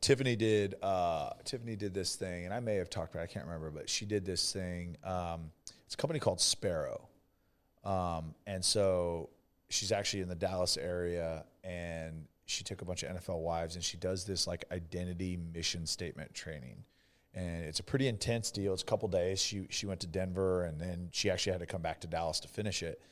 Tiffany 0.00 0.34
did. 0.36 0.76
Uh, 0.82 1.30
Tiffany 1.44 1.76
did 1.76 1.92
this 1.92 2.16
thing, 2.16 2.46
and 2.46 2.54
I 2.54 2.60
may 2.60 2.76
have 2.76 2.88
talked 2.88 3.12
about. 3.14 3.20
it, 3.22 3.30
I 3.30 3.32
can't 3.32 3.44
remember, 3.44 3.70
but 3.70 3.90
she 3.90 4.06
did 4.06 4.24
this 4.24 4.52
thing. 4.52 4.96
Um, 5.04 5.50
it's 5.84 5.94
a 5.94 5.98
company 5.98 6.20
called 6.20 6.40
Sparrow, 6.40 7.06
um, 7.84 8.34
and 8.46 8.64
so 8.64 9.28
she's 9.68 9.92
actually 9.92 10.22
in 10.22 10.28
the 10.28 10.34
Dallas 10.34 10.76
area, 10.78 11.44
and 11.64 12.26
she 12.46 12.64
took 12.64 12.80
a 12.80 12.84
bunch 12.84 13.02
of 13.02 13.16
NFL 13.16 13.40
wives, 13.40 13.74
and 13.74 13.84
she 13.84 13.96
does 13.96 14.24
this 14.24 14.46
like 14.46 14.64
identity 14.72 15.38
mission 15.52 15.86
statement 15.86 16.32
training, 16.32 16.84
and 17.34 17.64
it's 17.64 17.80
a 17.80 17.82
pretty 17.82 18.08
intense 18.08 18.50
deal. 18.50 18.72
It's 18.72 18.82
a 18.82 18.86
couple 18.86 19.08
days. 19.08 19.40
She 19.40 19.66
she 19.68 19.86
went 19.86 20.00
to 20.00 20.06
Denver, 20.06 20.64
and 20.64 20.80
then 20.80 21.08
she 21.12 21.28
actually 21.28 21.52
had 21.52 21.60
to 21.60 21.66
come 21.66 21.82
back 21.82 22.00
to 22.00 22.06
Dallas 22.06 22.40
to 22.40 22.48
finish 22.48 22.82
it, 22.82 23.02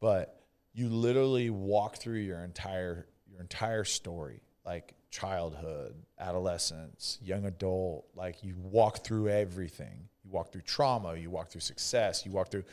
but 0.00 0.40
you 0.72 0.88
literally 0.88 1.50
walk 1.50 1.96
through 1.96 2.18
your 2.18 2.42
entire 2.42 3.06
your 3.30 3.40
entire 3.40 3.84
story 3.84 4.40
like 4.64 4.94
childhood 5.10 5.94
adolescence 6.18 7.18
young 7.22 7.44
adult 7.46 8.06
like 8.14 8.44
you 8.44 8.54
walk 8.58 9.04
through 9.04 9.28
everything 9.28 10.08
you 10.24 10.30
walk 10.30 10.52
through 10.52 10.60
trauma 10.60 11.16
you 11.16 11.30
walk 11.30 11.48
through 11.48 11.60
success 11.60 12.24
you 12.24 12.30
walk 12.30 12.50
through 12.50 12.64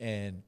and 0.00 0.42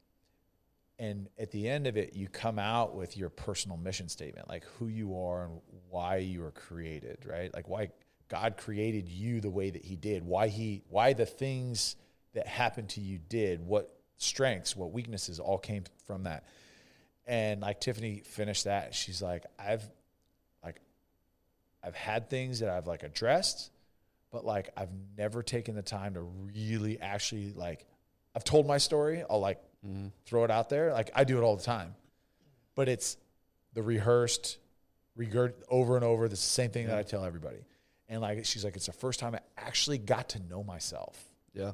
and 0.98 1.28
at 1.38 1.50
the 1.50 1.68
end 1.68 1.86
of 1.86 1.96
it, 1.96 2.14
you 2.14 2.28
come 2.28 2.58
out 2.58 2.94
with 2.94 3.16
your 3.16 3.30
personal 3.30 3.76
mission 3.76 4.08
statement, 4.08 4.48
like 4.48 4.64
who 4.78 4.88
you 4.88 5.16
are 5.16 5.44
and 5.44 5.60
why 5.90 6.16
you 6.18 6.40
were 6.42 6.50
created, 6.50 7.24
right? 7.26 7.52
Like 7.52 7.68
why 7.68 7.90
God 8.28 8.56
created 8.56 9.08
you 9.08 9.40
the 9.40 9.50
way 9.50 9.70
that 9.70 9.84
He 9.84 9.96
did, 9.96 10.24
why 10.24 10.48
He, 10.48 10.82
why 10.88 11.12
the 11.12 11.26
things 11.26 11.96
that 12.34 12.46
happened 12.46 12.90
to 12.90 13.00
you 13.00 13.18
did, 13.18 13.60
what 13.66 13.94
strengths, 14.16 14.76
what 14.76 14.92
weaknesses 14.92 15.40
all 15.40 15.58
came 15.58 15.84
from 16.06 16.24
that. 16.24 16.44
And 17.26 17.60
like 17.60 17.80
Tiffany 17.80 18.22
finished 18.24 18.64
that, 18.64 18.94
she's 18.94 19.20
like, 19.20 19.44
I've, 19.58 19.84
like, 20.64 20.80
I've 21.82 21.94
had 21.94 22.30
things 22.30 22.60
that 22.60 22.68
I've 22.68 22.86
like 22.86 23.02
addressed, 23.02 23.70
but 24.30 24.44
like 24.44 24.70
I've 24.76 24.92
never 25.18 25.42
taken 25.42 25.74
the 25.74 25.82
time 25.82 26.14
to 26.14 26.20
really 26.20 27.00
actually 27.00 27.52
like, 27.52 27.86
I've 28.34 28.44
told 28.44 28.66
my 28.66 28.78
story. 28.78 29.24
I'll 29.28 29.40
like 29.40 29.60
Mm-hmm. 29.86 30.08
throw 30.26 30.44
it 30.44 30.50
out 30.50 30.68
there. 30.68 30.92
Like 30.92 31.10
I 31.14 31.24
do 31.24 31.38
it 31.38 31.42
all 31.42 31.56
the 31.56 31.62
time, 31.64 31.94
but 32.74 32.88
it's 32.88 33.16
the 33.74 33.82
rehearsed, 33.82 34.58
regurg 35.18 35.54
over 35.68 35.96
and 35.96 36.04
over. 36.04 36.28
The 36.28 36.36
same 36.36 36.70
thing 36.70 36.86
that 36.86 36.98
I 36.98 37.02
tell 37.02 37.24
everybody. 37.24 37.64
And 38.08 38.20
like 38.20 38.44
she's 38.44 38.64
like, 38.64 38.76
it's 38.76 38.86
the 38.86 38.92
first 38.92 39.18
time 39.20 39.34
I 39.34 39.40
actually 39.58 39.98
got 39.98 40.30
to 40.30 40.40
know 40.48 40.62
myself, 40.62 41.18
Yeah. 41.54 41.72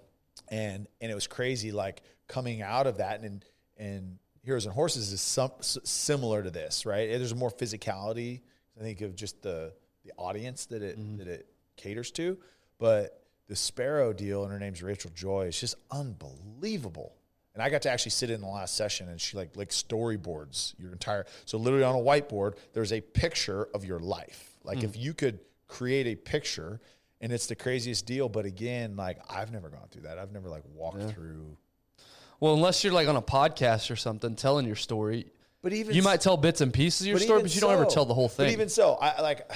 and 0.49 0.87
and 1.01 1.11
it 1.11 1.15
was 1.15 1.27
crazy. 1.27 1.73
Like 1.73 2.03
coming 2.29 2.63
out 2.63 2.87
of 2.87 2.99
that, 2.99 3.21
and 3.23 3.45
and 3.77 4.19
Heroes 4.43 4.65
and 4.65 4.75
Horses 4.75 5.13
is 5.13 5.21
some 5.21 5.51
s- 5.59 5.77
similar 5.85 6.43
to 6.43 6.51
this, 6.51 6.87
right? 6.87 7.09
There's 7.11 7.35
more 7.35 7.51
physicality. 7.51 8.41
I 8.79 8.83
think 8.83 9.01
of 9.03 9.17
just 9.17 9.43
the 9.43 9.73
the 10.05 10.13
audience 10.17 10.67
that 10.67 10.83
it 10.83 10.99
Mm-hmm. 10.99 11.17
that 11.19 11.27
it 11.29 11.47
caters 11.77 12.11
to, 12.13 12.39
but 12.79 13.23
the 13.49 13.57
Sparrow 13.57 14.13
deal, 14.13 14.45
and 14.45 14.53
her 14.53 14.59
name's 14.59 14.83
Rachel 14.83 15.11
Joy. 15.15 15.47
It's 15.47 15.59
just 15.61 15.75
unbelievable. 15.91 17.15
And 17.55 17.63
I 17.63 17.71
got 17.71 17.83
to 17.83 17.91
actually 17.91 18.13
sit 18.13 18.31
in 18.31 18.41
the 18.41 18.47
last 18.47 18.77
session, 18.77 19.09
and 19.09 19.21
she 19.21 19.37
like 19.37 19.57
like 19.57 19.71
storyboards 19.71 20.75
your 20.79 20.93
entire. 20.93 21.27
So 21.45 21.59
literally 21.59 21.85
on 21.85 21.95
a 21.95 21.99
whiteboard, 21.99 22.57
there's 22.73 22.93
a 22.93 23.01
picture 23.01 23.69
of 23.75 23.85
your 23.85 23.99
life. 23.99 24.57
Like 24.65 24.83
if 24.83 24.95
hmm. 24.95 25.01
you 25.01 25.15
could 25.15 25.41
create 25.67 26.07
a 26.07 26.15
picture, 26.15 26.81
and 27.21 27.33
it's 27.33 27.47
the 27.47 27.57
craziest 27.57 28.07
deal. 28.07 28.29
But 28.29 28.47
again, 28.47 28.97
like 28.97 29.19
I've 29.29 29.53
never 29.53 29.69
gone 29.69 29.87
through 29.91 30.03
that. 30.03 30.19
I've 30.19 30.33
never 30.33 30.49
like 30.49 30.65
walked 30.75 31.11
through. 31.11 31.57
Well, 32.41 32.55
unless 32.55 32.85
you're 32.85 32.93
like 32.93 33.09
on 33.09 33.17
a 33.17 33.23
podcast 33.23 33.91
or 33.91 33.97
something 33.97 34.37
telling 34.37 34.67
your 34.67 34.77
story, 34.77 35.27
But 35.63 35.73
even 35.73 35.95
you 35.95 36.03
might 36.03 36.21
tell 36.21 36.37
bits 36.37 36.61
and 36.61 36.73
pieces 36.73 37.03
of 37.03 37.07
your 37.09 37.17
but 37.17 37.23
story, 37.23 37.43
but 37.43 37.55
you 37.55 37.61
don't 37.61 37.73
ever 37.73 37.87
tell 37.87 38.05
the 38.05 38.15
whole 38.15 38.29
thing. 38.29 38.47
But 38.47 38.53
even 38.53 38.69
so, 38.69 38.95
I 38.95 39.21
like, 39.21 39.51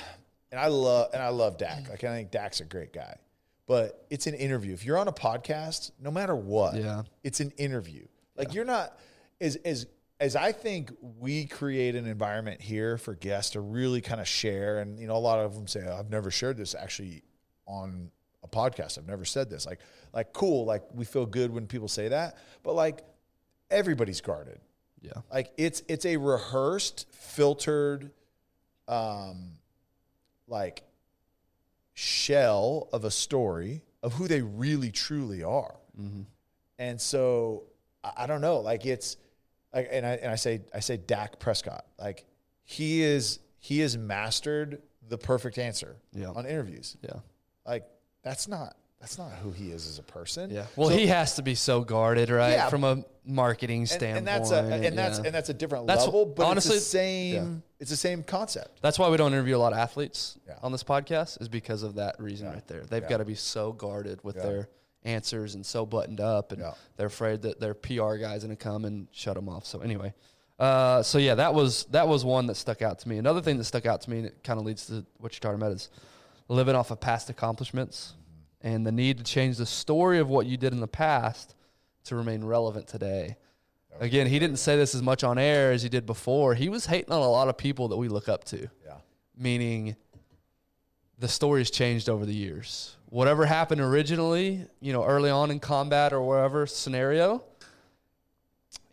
and 0.50 0.60
I 0.60 0.66
love 0.66 1.10
and 1.12 1.22
I 1.22 1.28
love 1.28 1.58
Dak. 1.58 1.88
Like 1.88 2.02
I 2.04 2.08
think 2.08 2.30
Dak's 2.30 2.60
a 2.60 2.64
great 2.64 2.92
guy, 2.92 3.16
but 3.66 4.06
it's 4.10 4.26
an 4.26 4.34
interview. 4.34 4.72
If 4.72 4.84
you're 4.84 4.98
on 4.98 5.08
a 5.08 5.12
podcast, 5.12 5.92
no 6.00 6.10
matter 6.10 6.34
what, 6.34 6.74
Yeah. 6.76 7.02
it's 7.22 7.40
an 7.40 7.50
interview. 7.58 8.06
Like 8.36 8.54
you're 8.54 8.64
not 8.64 8.98
as 9.40 9.56
as 9.56 9.86
as 10.20 10.36
I 10.36 10.52
think 10.52 10.92
we 11.18 11.46
create 11.46 11.96
an 11.96 12.06
environment 12.06 12.60
here 12.60 12.96
for 12.96 13.14
guests 13.14 13.52
to 13.52 13.60
really 13.60 14.00
kind 14.00 14.20
of 14.20 14.28
share. 14.28 14.78
And 14.78 14.98
you 14.98 15.06
know, 15.06 15.16
a 15.16 15.18
lot 15.18 15.38
of 15.40 15.54
them 15.54 15.66
say, 15.66 15.86
"I've 15.86 16.10
never 16.10 16.30
shared 16.30 16.56
this 16.56 16.74
actually 16.74 17.22
on 17.66 18.10
a 18.42 18.48
podcast. 18.48 18.98
I've 18.98 19.06
never 19.08 19.24
said 19.24 19.50
this." 19.50 19.66
Like, 19.66 19.80
like 20.12 20.32
cool. 20.32 20.64
Like 20.64 20.82
we 20.94 21.04
feel 21.04 21.26
good 21.26 21.52
when 21.52 21.66
people 21.66 21.88
say 21.88 22.08
that, 22.08 22.38
but 22.62 22.74
like 22.74 23.02
everybody's 23.70 24.20
guarded 24.20 24.60
yeah. 25.00 25.12
like 25.32 25.50
it's 25.56 25.82
it's 25.88 26.04
a 26.04 26.16
rehearsed 26.18 27.06
filtered 27.10 28.10
um 28.86 29.52
like 30.46 30.82
shell 31.94 32.88
of 32.92 33.04
a 33.04 33.10
story 33.10 33.82
of 34.02 34.14
who 34.14 34.26
they 34.28 34.40
really 34.42 34.90
truly 34.90 35.42
are 35.42 35.74
mm-hmm. 36.00 36.22
and 36.78 37.00
so 37.00 37.64
I, 38.02 38.12
I 38.18 38.26
don't 38.26 38.40
know 38.40 38.60
like 38.60 38.86
it's 38.86 39.16
like 39.74 39.88
and 39.90 40.04
I 40.06 40.12
and 40.14 40.30
I 40.30 40.36
say 40.36 40.62
I 40.74 40.80
say 40.80 40.96
Dak 40.96 41.38
Prescott 41.38 41.84
like 41.98 42.24
he 42.64 43.02
is 43.02 43.38
he 43.58 43.80
has 43.80 43.96
mastered 43.96 44.80
the 45.08 45.18
perfect 45.18 45.58
answer 45.58 45.96
Yeah. 46.12 46.30
on 46.30 46.46
interviews 46.46 46.96
Yeah. 47.02 47.20
like 47.66 47.84
that's 48.22 48.48
not 48.48 48.76
that's 49.02 49.18
not 49.18 49.32
who 49.42 49.50
he 49.50 49.70
is 49.72 49.86
as 49.86 49.98
a 49.98 50.02
person 50.02 50.48
Yeah. 50.48 50.64
Well, 50.76 50.88
So- 50.88 50.96
he 50.96 51.08
has 51.08 51.34
to 51.34 51.42
be 51.42 51.54
so 51.56 51.82
guarded, 51.82 52.30
right? 52.30 52.52
Yeah. 52.52 52.68
From 52.70 52.84
a 52.84 53.04
marketing 53.26 53.80
and, 53.80 53.88
standpoint. 53.88 54.18
and 54.18 54.26
that's 54.26 54.50
a 54.52 54.62
and 54.62 54.96
that's 54.96 55.18
and 55.18 55.34
that's 55.34 55.48
a 55.50 55.54
different 55.54 55.86
That's- 55.88 56.06
level, 56.06 56.24
but 56.24 56.46
honestly- 56.46 56.76
it's 56.76 56.84
the 56.86 56.90
same. 56.90 57.62
It's 57.80 57.90
the 57.90 57.96
same 57.96 58.22
concept. 58.22 58.80
That's 58.80 58.98
why 58.98 59.08
we 59.10 59.16
don't 59.16 59.32
interview 59.32 59.56
a 59.56 59.58
lot 59.58 59.72
of 59.72 59.78
athletes 59.80 60.38
Yeah. 60.46 60.54
on 60.62 60.70
this 60.72 60.84
podcast, 60.84 61.40
is 61.42 61.48
because 61.48 61.82
of 61.82 61.96
that 61.96 62.18
reason 62.20 62.46
Yeah. 62.46 62.54
right 62.54 62.66
there. 62.68 62.82
They've 62.84 63.02
Yeah. 63.02 63.08
got 63.08 63.16
to 63.18 63.24
be 63.24 63.34
so 63.34 63.72
guarded 63.72 64.22
with 64.24 64.36
Yeah. 64.36 64.42
their 64.42 64.68
answers 65.04 65.56
and 65.56 65.66
so 65.66 65.84
buttoned 65.84 66.20
up, 66.20 66.52
and 66.52 66.60
Yeah. 66.62 66.74
they're 66.96 67.08
afraid 67.08 67.42
that 67.42 67.58
their 67.58 67.74
PR 67.74 68.18
guy's 68.18 68.44
going 68.44 68.56
to 68.56 68.62
come 68.64 68.84
and 68.84 69.08
shut 69.10 69.34
them 69.34 69.48
off. 69.48 69.66
So 69.66 69.80
anyway, 69.80 70.14
uh, 70.60 71.02
so 71.02 71.18
yeah, 71.18 71.34
that 71.34 71.54
was 71.54 71.84
that 71.90 72.06
was 72.06 72.24
one 72.24 72.46
that 72.46 72.54
stuck 72.54 72.82
out 72.82 73.00
to 73.00 73.08
me. 73.08 73.18
Another 73.18 73.40
thing 73.42 73.58
that 73.58 73.64
stuck 73.64 73.84
out 73.84 74.00
to 74.02 74.10
me, 74.10 74.18
and 74.18 74.26
it 74.26 74.44
kind 74.44 74.60
of 74.60 74.64
leads 74.64 74.86
to 74.86 75.04
what 75.18 75.32
you're 75.34 75.40
talking 75.40 75.60
about, 75.60 75.72
is 75.72 75.88
living 76.48 76.76
off 76.76 76.92
of 76.92 77.00
past 77.00 77.30
accomplishments 77.30 78.14
and 78.62 78.86
the 78.86 78.92
need 78.92 79.18
to 79.18 79.24
change 79.24 79.56
the 79.58 79.66
story 79.66 80.18
of 80.18 80.28
what 80.28 80.46
you 80.46 80.56
did 80.56 80.72
in 80.72 80.80
the 80.80 80.88
past 80.88 81.54
to 82.04 82.16
remain 82.16 82.44
relevant 82.44 82.86
today. 82.86 83.36
Again, 84.00 84.26
he 84.26 84.38
didn't 84.38 84.56
say 84.56 84.76
this 84.76 84.94
as 84.94 85.02
much 85.02 85.22
on 85.22 85.38
air 85.38 85.72
as 85.72 85.82
he 85.82 85.88
did 85.88 86.06
before. 86.06 86.54
He 86.54 86.68
was 86.68 86.86
hating 86.86 87.12
on 87.12 87.20
a 87.20 87.28
lot 87.28 87.48
of 87.48 87.58
people 87.58 87.88
that 87.88 87.96
we 87.96 88.08
look 88.08 88.28
up 88.28 88.44
to 88.44 88.68
Yeah. 88.84 88.96
meaning 89.36 89.96
the 91.18 91.28
story's 91.28 91.70
changed 91.70 92.08
over 92.08 92.24
the 92.24 92.34
years. 92.34 92.96
Whatever 93.10 93.44
happened 93.44 93.80
originally, 93.80 94.66
you 94.80 94.92
know, 94.92 95.04
early 95.04 95.30
on 95.30 95.50
in 95.50 95.60
combat 95.60 96.12
or 96.12 96.22
wherever 96.22 96.66
scenario, 96.66 97.44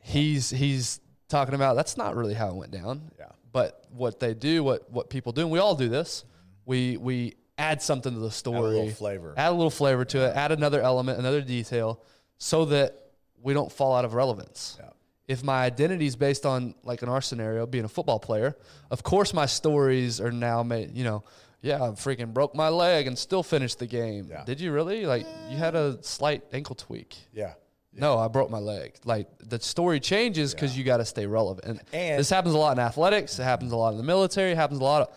he's 0.02 0.50
he's 0.50 1.00
talking 1.30 1.56
about 1.56 1.76
that's 1.76 1.96
not 1.96 2.16
really 2.16 2.34
how 2.34 2.50
it 2.50 2.56
went 2.56 2.72
down. 2.72 3.12
Yeah. 3.18 3.28
But 3.52 3.86
what 3.92 4.20
they 4.20 4.34
do, 4.34 4.64
what 4.64 4.92
what 4.92 5.10
people 5.10 5.32
do, 5.32 5.42
and 5.42 5.52
we 5.52 5.60
all 5.60 5.76
do 5.76 5.88
this, 5.88 6.24
mm-hmm. 6.24 6.70
we 6.72 6.98
we 6.98 7.36
add 7.60 7.82
something 7.82 8.14
to 8.14 8.20
the 8.20 8.32
story, 8.32 8.58
add 8.58 8.64
a 8.64 8.78
little 8.80 8.90
flavor. 8.92 9.34
add 9.38 9.50
a 9.50 9.52
little 9.52 9.70
flavor 9.70 10.06
to 10.06 10.26
it, 10.30 10.36
add 10.36 10.52
another 10.52 10.82
element, 10.82 11.20
another 11.20 11.42
detail, 11.42 12.02
so 12.38 12.66
that 12.66 12.96
we 13.42 13.54
don't 13.54 13.72
fall 13.72 13.96
out 13.96 14.06
of 14.06 14.14
relevance. 14.14 14.78
Yeah. 14.80 14.90
if 15.28 15.44
my 15.44 15.64
identity 15.64 16.06
is 16.08 16.16
based 16.16 16.46
on 16.46 16.74
like 16.84 17.04
in 17.04 17.10
our 17.10 17.22
scenario 17.22 17.66
being 17.68 17.86
a 17.86 17.90
football 17.90 18.20
player 18.20 18.58
of 18.90 19.04
course 19.04 19.34
my 19.34 19.46
stories 19.46 20.20
are 20.20 20.32
now 20.32 20.64
made 20.64 20.96
you 20.98 21.04
know 21.04 21.24
yeah 21.62 21.76
i 21.84 21.88
freaking 21.92 22.34
broke 22.34 22.56
my 22.56 22.70
leg 22.70 23.06
and 23.08 23.16
still 23.18 23.44
finished 23.44 23.78
the 23.80 23.86
game. 23.86 24.28
Yeah. 24.32 24.44
did 24.46 24.60
you 24.60 24.72
really? 24.72 25.06
Like 25.06 25.26
you 25.52 25.58
had 25.58 25.76
a 25.76 26.02
slight 26.02 26.42
ankle 26.52 26.76
tweak. 26.76 27.16
Yeah. 27.34 27.54
no 27.94 28.18
i 28.18 28.28
broke 28.28 28.50
my 28.50 28.60
leg. 28.60 28.96
Like 29.06 29.28
the 29.54 29.60
story 29.60 30.00
changes 30.00 30.54
because 30.54 30.76
you 30.78 30.84
got 30.84 30.98
to 30.98 31.06
stay 31.06 31.26
relevant. 31.28 31.66
And, 31.70 31.80
And- 31.94 32.20
this 32.20 32.30
happens 32.30 32.56
a 32.56 32.58
lot 32.58 32.72
in 32.78 32.80
athletics. 32.84 33.38
It 33.40 33.44
happens 33.44 33.72
a 33.72 33.76
lot 33.78 33.92
in 33.92 33.98
the 33.98 34.04
military. 34.16 34.52
It 34.52 34.58
happens 34.58 34.80
a 34.80 34.84
lot 34.84 35.02
of 35.04 35.10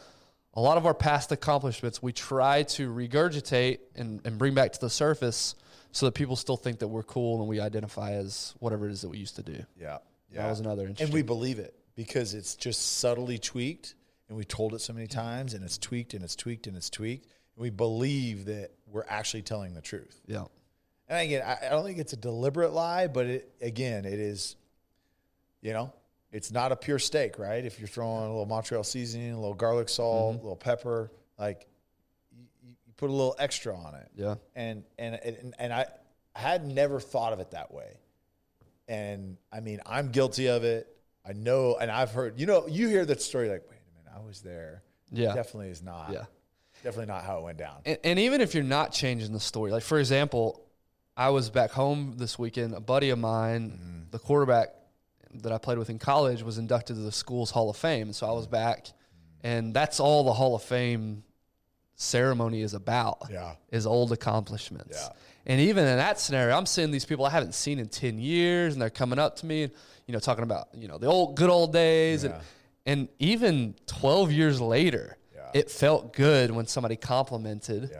a 0.54 0.60
lot 0.60 0.76
of 0.76 0.86
our 0.86 0.94
past 0.94 1.32
accomplishments 1.32 2.02
we 2.02 2.12
try 2.12 2.62
to 2.62 2.92
regurgitate 2.92 3.78
and, 3.94 4.20
and 4.24 4.38
bring 4.38 4.54
back 4.54 4.72
to 4.72 4.80
the 4.80 4.90
surface 4.90 5.54
so 5.92 6.06
that 6.06 6.12
people 6.12 6.36
still 6.36 6.56
think 6.56 6.78
that 6.78 6.88
we're 6.88 7.02
cool 7.02 7.40
and 7.40 7.48
we 7.48 7.60
identify 7.60 8.12
as 8.12 8.54
whatever 8.58 8.88
it 8.88 8.92
is 8.92 9.02
that 9.02 9.08
we 9.08 9.18
used 9.18 9.36
to 9.36 9.42
do 9.42 9.64
Yeah. 9.78 9.98
Yeah. 10.30 10.42
That 10.42 10.50
was 10.50 10.60
another 10.60 10.82
interesting. 10.82 11.06
And 11.06 11.14
we 11.14 11.22
believe 11.22 11.58
it 11.58 11.74
because 11.94 12.34
it's 12.34 12.54
just 12.54 12.98
subtly 12.98 13.38
tweaked 13.38 13.94
and 14.28 14.36
we 14.36 14.44
told 14.44 14.72
it 14.74 14.80
so 14.80 14.92
many 14.94 15.06
times 15.06 15.52
and 15.52 15.62
it's 15.62 15.76
tweaked 15.76 16.14
and 16.14 16.24
it's 16.24 16.36
tweaked 16.36 16.66
and 16.66 16.76
it's 16.76 16.88
tweaked. 16.88 17.26
And 17.54 17.62
we 17.62 17.68
believe 17.70 18.46
that 18.46 18.70
we're 18.86 19.04
actually 19.08 19.42
telling 19.42 19.74
the 19.74 19.82
truth. 19.82 20.20
Yeah. 20.26 20.44
And 21.08 21.20
again, 21.20 21.42
I, 21.46 21.66
I 21.66 21.70
don't 21.70 21.84
think 21.84 21.98
it's 21.98 22.14
a 22.14 22.16
deliberate 22.16 22.72
lie, 22.72 23.08
but 23.08 23.26
it, 23.26 23.52
again, 23.60 24.06
it 24.06 24.18
is, 24.18 24.56
you 25.60 25.74
know, 25.74 25.92
it's 26.32 26.50
not 26.50 26.72
a 26.72 26.76
pure 26.76 26.98
steak, 26.98 27.38
right? 27.38 27.64
If 27.64 27.78
you're 27.78 27.88
throwing 27.88 28.24
a 28.24 28.28
little 28.28 28.46
Montreal 28.46 28.84
seasoning, 28.84 29.32
a 29.32 29.40
little 29.40 29.54
garlic 29.54 29.88
salt, 29.88 30.36
a 30.36 30.38
little 30.38 30.56
pepper, 30.56 31.12
like 31.38 31.66
you, 32.34 32.44
you 32.64 32.74
put 32.96 33.10
a 33.10 33.12
little 33.12 33.36
extra 33.38 33.76
on 33.76 33.94
it. 33.94 34.08
Yeah. 34.16 34.36
and 34.56 34.84
and 34.98 35.14
and, 35.22 35.54
and 35.58 35.72
I, 35.72 35.86
had 36.34 36.66
never 36.66 36.98
thought 36.98 37.34
of 37.34 37.40
it 37.40 37.50
that 37.50 37.72
way. 37.74 37.98
And 38.88 39.36
I 39.52 39.60
mean, 39.60 39.80
I'm 39.84 40.10
guilty 40.10 40.48
of 40.48 40.64
it. 40.64 40.88
I 41.24 41.34
know, 41.34 41.76
and 41.78 41.90
I've 41.90 42.10
heard. 42.10 42.40
You 42.40 42.46
know, 42.46 42.66
you 42.66 42.88
hear 42.88 43.04
that 43.04 43.20
story 43.20 43.48
like, 43.50 43.64
wait 43.68 43.78
a 43.78 43.98
minute, 43.98 44.18
I 44.18 44.26
was 44.26 44.40
there. 44.40 44.82
Yeah. 45.10 45.34
definitely 45.34 45.68
is 45.68 45.82
not. 45.82 46.10
Yeah. 46.10 46.24
definitely 46.82 47.12
not 47.12 47.24
how 47.24 47.38
it 47.38 47.44
went 47.44 47.58
down. 47.58 47.76
And, 47.84 47.98
and 48.02 48.18
even 48.18 48.40
if 48.40 48.54
you're 48.54 48.64
not 48.64 48.92
changing 48.92 49.32
the 49.32 49.40
story, 49.40 49.70
like 49.70 49.82
for 49.82 49.98
example, 49.98 50.64
I 51.14 51.28
was 51.28 51.50
back 51.50 51.70
home 51.70 52.14
this 52.16 52.38
weekend. 52.38 52.74
A 52.74 52.80
buddy 52.80 53.10
of 53.10 53.18
mine, 53.18 53.72
mm-hmm. 53.72 54.00
the 54.10 54.18
quarterback 54.18 54.70
that 55.34 55.52
I 55.52 55.58
played 55.58 55.78
with 55.78 55.90
in 55.90 55.98
college, 55.98 56.42
was 56.42 56.58
inducted 56.58 56.96
to 56.96 57.02
the 57.02 57.12
school's 57.12 57.50
Hall 57.50 57.70
of 57.70 57.76
Fame. 57.76 58.12
So 58.12 58.26
I 58.28 58.32
was 58.32 58.46
back, 58.46 58.88
and 59.42 59.72
that's 59.74 59.98
all 60.00 60.24
the 60.24 60.32
Hall 60.32 60.54
of 60.54 60.62
Fame 60.62 61.24
ceremony 61.96 62.62
is 62.62 62.74
about. 62.74 63.22
Yeah. 63.30 63.54
is 63.70 63.86
old 63.86 64.12
accomplishments. 64.12 64.98
Yeah. 65.00 65.08
And 65.46 65.60
even 65.60 65.86
in 65.86 65.96
that 65.96 66.18
scenario, 66.20 66.56
I'm 66.56 66.66
seeing 66.66 66.90
these 66.90 67.04
people 67.04 67.24
I 67.24 67.30
haven't 67.30 67.54
seen 67.54 67.78
in 67.78 67.88
10 67.88 68.18
years 68.18 68.72
and 68.74 68.82
they're 68.82 68.90
coming 68.90 69.18
up 69.18 69.36
to 69.36 69.46
me 69.46 69.64
and, 69.64 69.72
you 70.06 70.12
know, 70.12 70.18
talking 70.20 70.44
about, 70.44 70.68
you 70.74 70.88
know, 70.88 70.98
the 70.98 71.06
old 71.06 71.36
good 71.36 71.50
old 71.50 71.72
days. 71.72 72.24
And, 72.24 72.34
Yeah. 72.34 72.40
and 72.86 73.08
even 73.18 73.74
12 73.86 74.30
years 74.32 74.60
later, 74.60 75.16
Yeah. 75.34 75.50
it 75.54 75.70
felt 75.70 76.12
good 76.12 76.50
when 76.50 76.66
somebody 76.66 76.96
complimented 76.96 77.90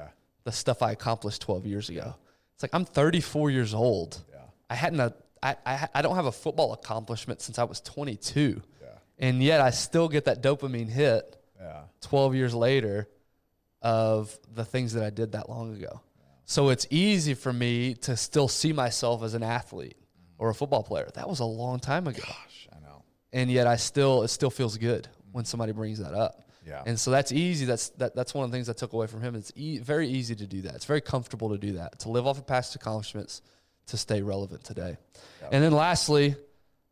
the 0.45 0.53
stuff 0.53 0.83
I 0.83 0.93
accomplished 0.93 1.43
12 1.43 1.67
years 1.67 1.89
ago. 1.89 2.15
It's 2.55 2.63
like, 2.63 2.75
I'm 2.75 2.85
34 2.85 3.51
years 3.51 3.75
old. 3.75 4.21
Yeah. 4.33 4.39
I 4.71 4.75
hadn't, 4.75 5.01
uh, 5.01 5.11
I, 5.43 5.57
I 5.67 5.89
I 5.97 6.03
don't 6.03 6.15
have 6.17 6.27
a 6.27 6.33
football 6.33 6.73
accomplishment 6.73 7.41
since 7.41 7.59
I 7.59 7.65
was 7.65 7.81
22, 7.81 8.63
and 9.19 9.43
yet 9.43 9.61
I 9.61 9.71
still 9.71 10.09
get 10.09 10.25
that 10.27 10.43
dopamine 10.43 10.89
hit 10.89 11.37
Yeah. 11.61 11.83
12 12.03 12.35
years 12.35 12.55
later 12.55 13.09
of 13.81 14.39
the 14.55 14.65
things 14.65 14.93
that 14.93 15.03
I 15.05 15.11
did 15.11 15.33
that 15.33 15.49
long 15.49 15.75
ago. 15.75 16.01
So 16.45 16.69
it's 16.71 16.87
easy 16.91 17.35
for 17.35 17.53
me 17.53 17.95
to 17.95 18.17
still 18.17 18.49
see 18.49 18.73
myself 18.73 19.23
as 19.23 19.35
an 19.35 19.43
athlete 19.43 19.97
or 20.39 20.51
a 20.51 20.55
football 20.55 20.83
player. 20.83 21.09
That 21.15 21.29
was 21.29 21.41
a 21.41 21.45
long 21.45 21.81
time 21.81 22.07
ago. 22.07 22.23
Gosh, 22.27 22.69
I 22.75 22.81
know. 22.81 23.03
And 23.33 23.51
yet 23.51 23.67
I 23.67 23.77
still 23.77 24.23
it 24.23 24.29
still 24.29 24.51
feels 24.51 24.77
good 24.77 25.09
when 25.33 25.45
somebody 25.45 25.73
brings 25.73 25.99
that 25.99 26.15
up. 26.15 26.41
Yeah. 26.67 26.83
And 26.87 26.99
so 26.99 27.11
that's 27.11 27.33
easy. 27.33 27.65
That's 27.65 27.89
that, 27.91 28.15
that's 28.15 28.35
one 28.35 28.45
of 28.45 28.51
the 28.51 28.57
things 28.57 28.69
I 28.69 28.73
took 28.73 28.93
away 28.93 29.07
from 29.09 29.21
him. 29.23 29.35
It's 29.35 29.51
e- 29.57 29.79
very 29.79 30.09
easy 30.09 30.35
to 30.37 30.47
do 30.47 30.63
that. 30.63 30.75
It's 30.77 30.85
very 30.85 31.01
comfortable 31.01 31.49
to 31.51 31.59
do 31.59 31.73
that. 31.73 31.99
To 32.01 32.09
live 32.11 32.27
off 32.27 32.39
of 32.39 32.47
past 32.47 32.75
accomplishments 32.77 33.43
to 33.87 33.97
stay 33.97 34.23
relevant 34.23 34.65
today. 34.65 34.97
And 35.51 35.63
then 35.63 35.73
lastly, 35.73 36.37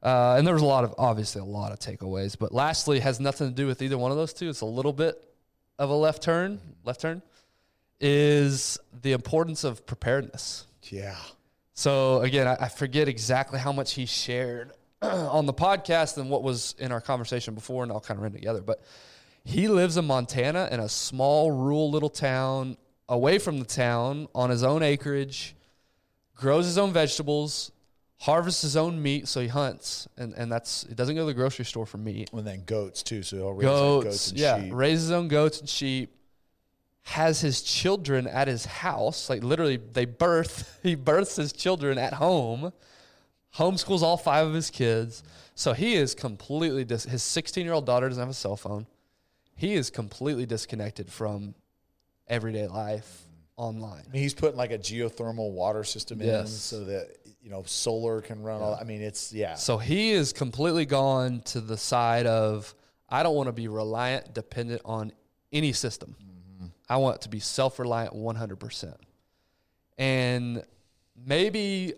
uh, 0.02 0.34
and 0.36 0.46
there 0.46 0.54
was 0.54 0.62
a 0.62 0.66
lot 0.66 0.84
of 0.84 0.94
obviously 0.98 1.40
a 1.40 1.44
lot 1.44 1.72
of 1.72 1.78
takeaways, 1.78 2.36
but 2.38 2.52
lastly 2.52 3.00
has 3.00 3.20
nothing 3.20 3.48
to 3.48 3.54
do 3.54 3.66
with 3.66 3.82
either 3.82 3.98
one 3.98 4.10
of 4.10 4.16
those 4.16 4.32
two. 4.32 4.48
It's 4.48 4.60
a 4.60 4.66
little 4.66 4.92
bit 4.92 5.22
of 5.78 5.90
a 5.90 5.94
left 5.94 6.22
turn, 6.22 6.60
left 6.84 7.00
turn, 7.00 7.22
is 8.00 8.78
the 9.02 9.12
importance 9.12 9.64
of 9.64 9.86
preparedness. 9.86 10.66
Yeah. 10.84 11.16
So 11.74 12.20
again, 12.20 12.46
I, 12.46 12.56
I 12.60 12.68
forget 12.68 13.08
exactly 13.08 13.58
how 13.58 13.72
much 13.72 13.94
he 13.94 14.06
shared 14.06 14.72
on 15.02 15.46
the 15.46 15.54
podcast 15.54 16.18
and 16.18 16.28
what 16.28 16.42
was 16.42 16.74
in 16.78 16.92
our 16.92 17.00
conversation 17.00 17.54
before, 17.54 17.82
and 17.82 17.92
I'll 17.92 18.00
kind 18.00 18.18
of 18.18 18.22
run 18.22 18.32
together. 18.32 18.60
But 18.60 18.82
he 19.44 19.68
lives 19.68 19.96
in 19.96 20.06
Montana 20.06 20.68
in 20.70 20.80
a 20.80 20.88
small 20.88 21.50
rural 21.50 21.90
little 21.90 22.10
town 22.10 22.76
away 23.08 23.38
from 23.38 23.58
the 23.58 23.64
town 23.64 24.28
on 24.34 24.50
his 24.50 24.62
own 24.62 24.82
acreage, 24.82 25.54
grows 26.40 26.64
his 26.64 26.78
own 26.78 26.92
vegetables, 26.92 27.70
harvests 28.18 28.62
his 28.62 28.76
own 28.76 29.00
meat, 29.00 29.28
so 29.28 29.40
he 29.40 29.48
hunts, 29.48 30.08
and, 30.16 30.32
and 30.34 30.50
that's 30.50 30.86
he 30.88 30.94
doesn't 30.94 31.14
go 31.14 31.22
to 31.22 31.26
the 31.26 31.34
grocery 31.34 31.64
store 31.64 31.86
for 31.86 31.98
meat 31.98 32.30
And 32.32 32.46
then 32.46 32.64
goats 32.64 33.02
too. 33.02 33.22
So 33.22 33.36
he'll 33.36 33.52
raise 33.52 33.64
goats, 33.66 34.04
goats 34.04 34.30
and 34.30 34.38
yeah, 34.40 34.62
sheep. 34.62 34.72
raises 34.74 35.02
his 35.04 35.12
own 35.12 35.28
goats 35.28 35.60
and 35.60 35.68
sheep. 35.68 36.16
Has 37.04 37.40
his 37.40 37.62
children 37.62 38.26
at 38.26 38.46
his 38.46 38.64
house, 38.66 39.30
like 39.30 39.42
literally, 39.42 39.76
they 39.76 40.04
birth. 40.04 40.78
He 40.82 40.94
births 40.94 41.36
his 41.36 41.52
children 41.52 41.98
at 41.98 42.14
home. 42.14 42.72
Homeschools 43.56 44.02
all 44.02 44.16
five 44.16 44.46
of 44.46 44.54
his 44.54 44.70
kids. 44.70 45.22
So 45.54 45.72
he 45.72 45.94
is 45.94 46.14
completely 46.14 46.84
dis- 46.84 47.04
his 47.04 47.22
16 47.22 47.64
year 47.64 47.74
old 47.74 47.84
daughter 47.86 48.08
doesn't 48.08 48.20
have 48.20 48.30
a 48.30 48.34
cell 48.34 48.56
phone. 48.56 48.86
He 49.56 49.74
is 49.74 49.90
completely 49.90 50.46
disconnected 50.46 51.10
from 51.10 51.54
everyday 52.28 52.66
life 52.66 53.26
online. 53.60 54.02
I 54.08 54.12
mean, 54.12 54.22
he's 54.22 54.32
putting 54.32 54.56
like 54.56 54.72
a 54.72 54.78
geothermal 54.78 55.50
water 55.50 55.84
system 55.84 56.22
in 56.22 56.46
so 56.46 56.84
that 56.84 57.08
you 57.42 57.50
know 57.50 57.62
solar 57.66 58.22
can 58.22 58.42
run. 58.42 58.62
All, 58.62 58.74
I 58.74 58.84
mean, 58.84 59.02
it's 59.02 59.34
yeah. 59.34 59.54
So 59.54 59.76
he 59.76 60.12
is 60.12 60.32
completely 60.32 60.86
gone 60.86 61.42
to 61.46 61.60
the 61.60 61.76
side 61.76 62.26
of 62.26 62.74
I 63.06 63.22
don't 63.22 63.34
want 63.34 63.48
to 63.48 63.52
be 63.52 63.68
reliant, 63.68 64.32
dependent 64.32 64.80
on 64.84 65.12
any 65.52 65.72
system. 65.72 66.16
Mm-hmm. 66.18 66.66
I 66.88 66.96
want 66.96 67.20
to 67.22 67.28
be 67.28 67.38
self 67.38 67.78
reliant 67.78 68.14
100%. 68.14 68.94
And 69.98 70.64
maybe 71.26 71.92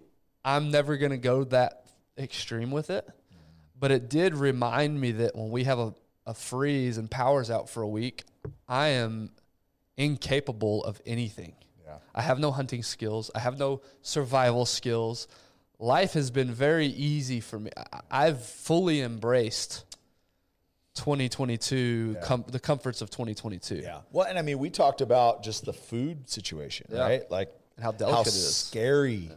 I'm 0.45 0.73
never 0.73 0.97
going 0.97 1.13
to 1.13 1.19
go 1.19 1.45
that 1.45 1.85
extreme 2.19 2.73
with 2.73 2.91
it, 2.91 3.07
mm-hmm. 3.07 3.39
but 3.79 3.93
it 3.93 4.11
did 4.11 4.35
remind 4.35 5.01
me 5.01 5.13
that 5.13 5.37
when 5.37 5.51
we 5.51 5.63
have 5.65 5.79
a, 5.79 5.95
a 6.27 6.35
freeze 6.35 6.99
and 6.99 7.09
power's 7.09 7.53
out 7.53 7.71
for 7.71 7.83
a 7.83 7.89
week, 7.89 8.25
I 8.67 8.89
am 8.89 9.31
incapable 9.97 10.85
of 10.85 11.01
anything. 11.07 11.55
Yeah. 11.85 11.97
I 12.15 12.23
have 12.23 12.39
no 12.39 12.51
hunting 12.51 12.83
skills. 12.83 13.31
I 13.35 13.41
have 13.41 13.59
no 13.59 13.83
survival 14.03 14.67
skills. 14.67 15.29
Life 15.79 16.13
has 16.15 16.31
been 16.31 16.53
very 16.53 16.87
easy 16.87 17.41
for 17.41 17.59
me. 17.59 17.71
I- 17.77 18.01
I've 18.11 18.45
fully 18.45 19.01
embraced 19.01 19.85
2022, 20.95 22.17
com- 22.23 22.45
the 22.49 22.61
comforts 22.61 23.01
of 23.01 23.11
2022. 23.11 23.77
Yeah. 23.77 24.01
Well, 24.13 24.27
and 24.27 24.39
I 24.39 24.43
mean, 24.43 24.59
we 24.59 24.71
talked 24.71 25.01
about 25.01 25.43
just 25.43 25.65
the 25.65 25.73
food 25.73 26.29
situation, 26.29 26.87
Yeah. 26.91 27.01
right? 27.01 27.31
Like 27.31 27.53
And 27.77 27.85
how 27.85 27.93
delicate 27.93 28.27
it 28.29 28.37
is. 28.37 28.57
scary 28.57 29.31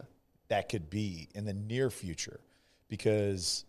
that 0.48 0.68
could 0.68 0.88
be 0.90 1.28
in 1.34 1.44
the 1.44 1.54
near 1.54 1.90
future, 1.90 2.40
because 2.88 3.64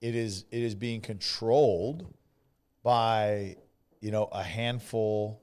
it 0.00 0.14
is 0.14 0.44
it 0.50 0.62
is 0.62 0.74
being 0.74 1.00
controlled 1.00 2.06
by 2.82 3.56
you 4.00 4.10
know 4.10 4.24
a 4.26 4.42
handful 4.42 5.41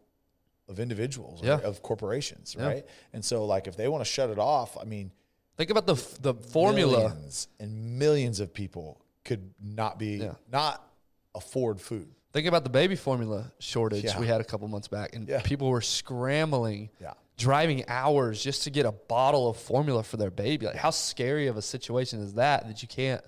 of 0.70 0.80
individuals 0.80 1.42
or 1.42 1.48
Yeah. 1.48 1.60
of 1.60 1.82
corporations, 1.82 2.56
right? 2.56 2.86
And 3.12 3.26
so, 3.26 3.46
like, 3.46 3.68
if 3.68 3.76
they 3.76 3.88
want 3.88 4.02
to 4.06 4.10
shut 4.10 4.30
it 4.30 4.40
off, 4.40 4.78
I 4.80 4.86
mean, 4.86 5.12
Think 5.58 5.72
about 5.72 5.88
the 5.88 5.96
the 6.22 6.34
formula. 6.36 7.00
millions 7.10 7.48
and 7.60 8.00
millions 8.00 8.40
of 8.40 8.54
people 8.54 9.02
could 9.26 9.54
not 9.62 10.00
be 10.00 10.18
Yeah. 10.18 10.36
not 10.50 10.88
afford 11.36 11.82
food. 11.82 12.08
Think 12.32 12.48
about 12.48 12.64
the 12.64 12.70
baby 12.70 12.96
formula 12.96 13.52
shortage 13.60 14.16
we 14.16 14.28
had 14.28 14.40
a 14.40 14.44
couple 14.44 14.68
months 14.68 14.88
back, 14.88 15.16
and 15.16 15.28
people 15.44 15.68
were 15.70 15.82
scrambling, 15.82 16.92
Yeah. 17.02 17.14
driving 17.38 17.84
hours 17.88 18.42
just 18.42 18.64
to 18.64 18.70
get 18.70 18.86
a 18.86 18.92
bottle 18.92 19.50
of 19.50 19.58
formula 19.58 20.04
for 20.04 20.18
their 20.18 20.30
baby. 20.32 20.66
Like, 20.68 20.76
how 20.76 20.92
scary 20.92 21.48
of 21.48 21.58
a 21.58 21.62
situation 21.62 22.20
is 22.22 22.34
that 22.36 22.68
that 22.68 22.82
you 22.84 22.88
can't 22.88 23.24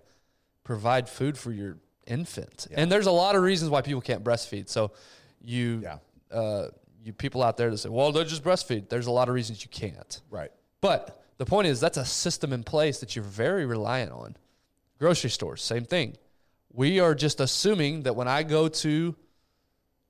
provide 0.64 1.10
food 1.10 1.38
for 1.38 1.52
your 1.52 1.78
infant? 2.06 2.68
And 2.72 2.92
there's 2.92 3.08
a 3.08 3.12
lot 3.12 3.36
of 3.36 3.42
reasons 3.42 3.72
why 3.72 3.82
people 3.82 4.02
can't 4.02 4.24
breastfeed. 4.24 4.70
So, 4.70 4.92
you, 5.44 5.84
uh, 6.32 6.68
you 7.04 7.14
people 7.14 7.42
out 7.44 7.58
there 7.58 7.70
that 7.70 7.78
say, 7.78 7.90
"Well, 7.90 8.12
they'll 8.12 8.24
just 8.24 8.44
breastfeed." 8.44 8.90
There's 8.90 9.08
a 9.08 9.12
lot 9.12 9.28
of 9.28 9.36
reasons 9.36 9.64
you 9.64 9.70
can't. 9.70 10.22
Right. 10.30 10.52
But 10.82 11.24
the 11.38 11.46
point 11.46 11.68
is, 11.68 11.80
that's 11.80 11.98
a 11.98 12.06
system 12.06 12.54
in 12.54 12.64
place 12.64 13.00
that 13.00 13.16
you're 13.16 13.26
very 13.26 13.66
reliant 13.66 14.12
on. 14.12 14.36
Grocery 15.00 15.30
stores, 15.30 15.62
same 15.62 15.86
thing. 15.86 16.16
We 16.74 17.00
are 17.00 17.16
just 17.16 17.40
assuming 17.40 18.04
that 18.04 18.16
when 18.16 18.28
I 18.28 18.44
go 18.44 18.68
to 18.68 19.16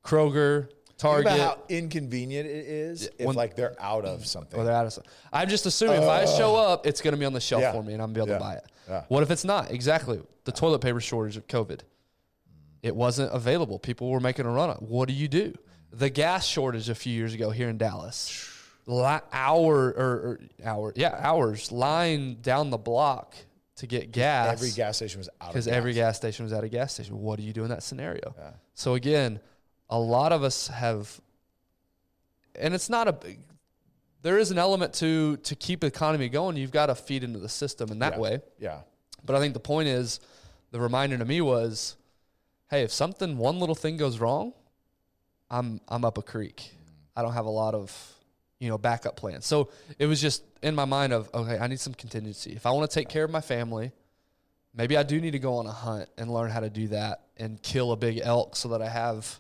Kroger, 0.04 0.67
Think 0.67 0.97
Target, 0.97 1.34
about 1.34 1.39
how 1.39 1.63
inconvenient 1.69 2.47
it 2.47 2.65
is 2.67 3.10
if 3.17 3.25
when- 3.25 3.36
like 3.36 3.56
they're 3.56 3.75
out 3.80 4.06
of 4.06 4.25
something. 4.27 4.60
or 4.60 4.63
they're 4.63 4.73
out 4.75 4.86
of 4.86 4.93
stuff. 4.93 5.06
I'm 5.32 5.49
just 5.49 5.65
assuming 5.65 6.04
if 6.04 6.08
I 6.10 6.23
oh. 6.23 6.38
show 6.38 6.56
up, 6.56 6.86
it's 6.86 7.01
going 7.01 7.13
to 7.13 7.17
be 7.17 7.25
on 7.25 7.34
the 7.34 7.39
shelf 7.41 7.62
Yeah. 7.62 7.71
for 7.71 7.82
me 7.82 7.93
and 7.93 8.01
I'm 8.01 8.13
going 8.13 8.27
to 8.27 8.34
be 8.34 8.34
able 8.36 8.45
Yeah. 8.45 8.51
to 8.51 8.56
buy 8.56 8.62
it. 8.62 8.71
Yeah. 8.88 9.04
What 9.08 9.23
if 9.23 9.32
it's 9.32 9.43
not? 9.43 9.71
Exactly. 9.71 10.21
The 10.43 10.51
toilet 10.51 10.80
paper 10.80 10.99
shortage 10.99 11.38
of 11.38 11.47
COVID. 11.47 11.82
It 12.84 12.95
wasn't 12.95 13.34
available. 13.34 13.80
People 13.80 14.10
were 14.10 14.19
making 14.19 14.45
a 14.45 14.49
run 14.51 14.69
on. 14.69 14.77
What 14.77 15.08
do 15.08 15.13
you 15.13 15.27
do? 15.27 15.54
The 15.93 16.10
gas 16.10 16.45
shortage 16.45 16.89
a 16.89 16.95
few 16.95 17.13
years 17.13 17.34
ago 17.34 17.49
here 17.49 17.69
in 17.69 17.77
Dallas. 17.77 18.47
Li- 18.88 19.19
hour 19.32 19.75
or, 19.91 19.93
or 19.95 20.39
hour, 20.63 20.93
yeah, 20.95 21.15
hours 21.19 21.71
line 21.71 22.38
down 22.41 22.69
the 22.71 22.77
block 22.77 23.36
to 23.75 23.88
get 23.88 24.12
gas 24.12 24.54
Every 24.54 24.71
gas 24.71 24.97
station 24.97 25.19
was 25.19 25.30
out 25.39 25.49
because 25.49 25.67
every 25.67 25.93
gas 25.93 26.17
station 26.17 26.43
was 26.45 26.54
at 26.54 26.63
a 26.63 26.69
gas 26.69 26.93
station. 26.93 27.19
What 27.21 27.38
do 27.38 27.43
you 27.43 27.54
do 27.54 27.63
in 27.63 27.69
that 27.69 27.84
scenario? 27.84 28.34
So 28.73 28.95
again, 28.95 29.39
a 29.89 29.99
lot 29.99 30.32
of 30.32 30.43
us 30.43 30.67
have, 30.67 31.19
and 32.56 32.73
it's 32.73 32.89
not 32.89 33.08
a. 33.08 33.15
There 34.23 34.38
is 34.38 34.51
an 34.51 34.58
element 34.58 34.93
to 34.95 35.38
to 35.38 35.56
keep 35.56 35.82
the 35.82 35.88
economy 35.88 36.30
going. 36.30 36.58
You've 36.58 36.71
got 36.71 36.88
to 36.88 36.95
feed 36.95 37.23
into 37.23 37.39
the 37.39 37.49
system 37.49 37.91
in 37.91 37.99
that 37.99 38.13
Yeah. 38.13 38.19
way. 38.19 38.39
Yeah. 38.60 38.80
But 39.25 39.36
I 39.36 39.39
think 39.39 39.54
the 39.54 39.60
point 39.60 39.88
is, 39.88 40.19
the 40.71 40.80
reminder 40.80 41.17
to 41.17 41.25
me 41.25 41.41
was, 41.41 41.95
hey, 42.69 42.82
if 42.84 42.91
something 42.91 43.38
one 43.38 43.60
little 43.60 43.75
thing 43.75 43.97
goes 43.97 44.19
wrong, 44.19 44.54
I'm 45.52 45.82
I'm 45.88 46.06
up 46.06 46.18
a 46.18 46.22
creek. 46.22 46.72
I 47.16 47.22
don't 47.22 47.34
have 47.34 47.46
a 47.46 47.52
lot 47.52 47.76
of 47.76 48.16
you 48.60 48.70
know 48.70 48.78
backup 48.78 49.18
plans. 49.18 49.46
So 49.46 49.70
it 50.00 50.08
was 50.08 50.22
just 50.22 50.44
in 50.64 50.74
my 50.74 50.86
mind 50.86 51.14
of 51.14 51.30
okay, 51.34 51.60
I 51.60 51.68
need 51.68 51.80
some 51.80 51.94
contingency. 51.94 52.54
If 52.54 52.66
I 52.66 52.72
want 52.72 52.90
to 52.90 52.94
take 52.94 53.10
care 53.10 53.26
of 53.26 53.30
my 53.30 53.42
family, 53.42 53.92
maybe 54.74 54.96
I 54.98 55.04
do 55.04 55.20
need 55.20 55.32
to 55.32 55.40
go 55.40 55.56
on 55.56 55.68
a 55.68 55.72
hunt 55.72 56.10
and 56.18 56.34
learn 56.34 56.50
how 56.50 56.62
to 56.62 56.70
do 56.70 56.88
that 56.88 57.26
and 57.38 57.62
kill 57.62 57.92
a 57.92 57.98
big 57.98 58.22
elk 58.24 58.56
so 58.56 58.70
that 58.70 58.82
I 58.82 58.88
have 58.88 59.40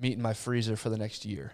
meat 0.00 0.14
in 0.14 0.22
my 0.22 0.32
freezer 0.32 0.74
for 0.74 0.88
the 0.88 0.96
next 0.96 1.26
year. 1.26 1.52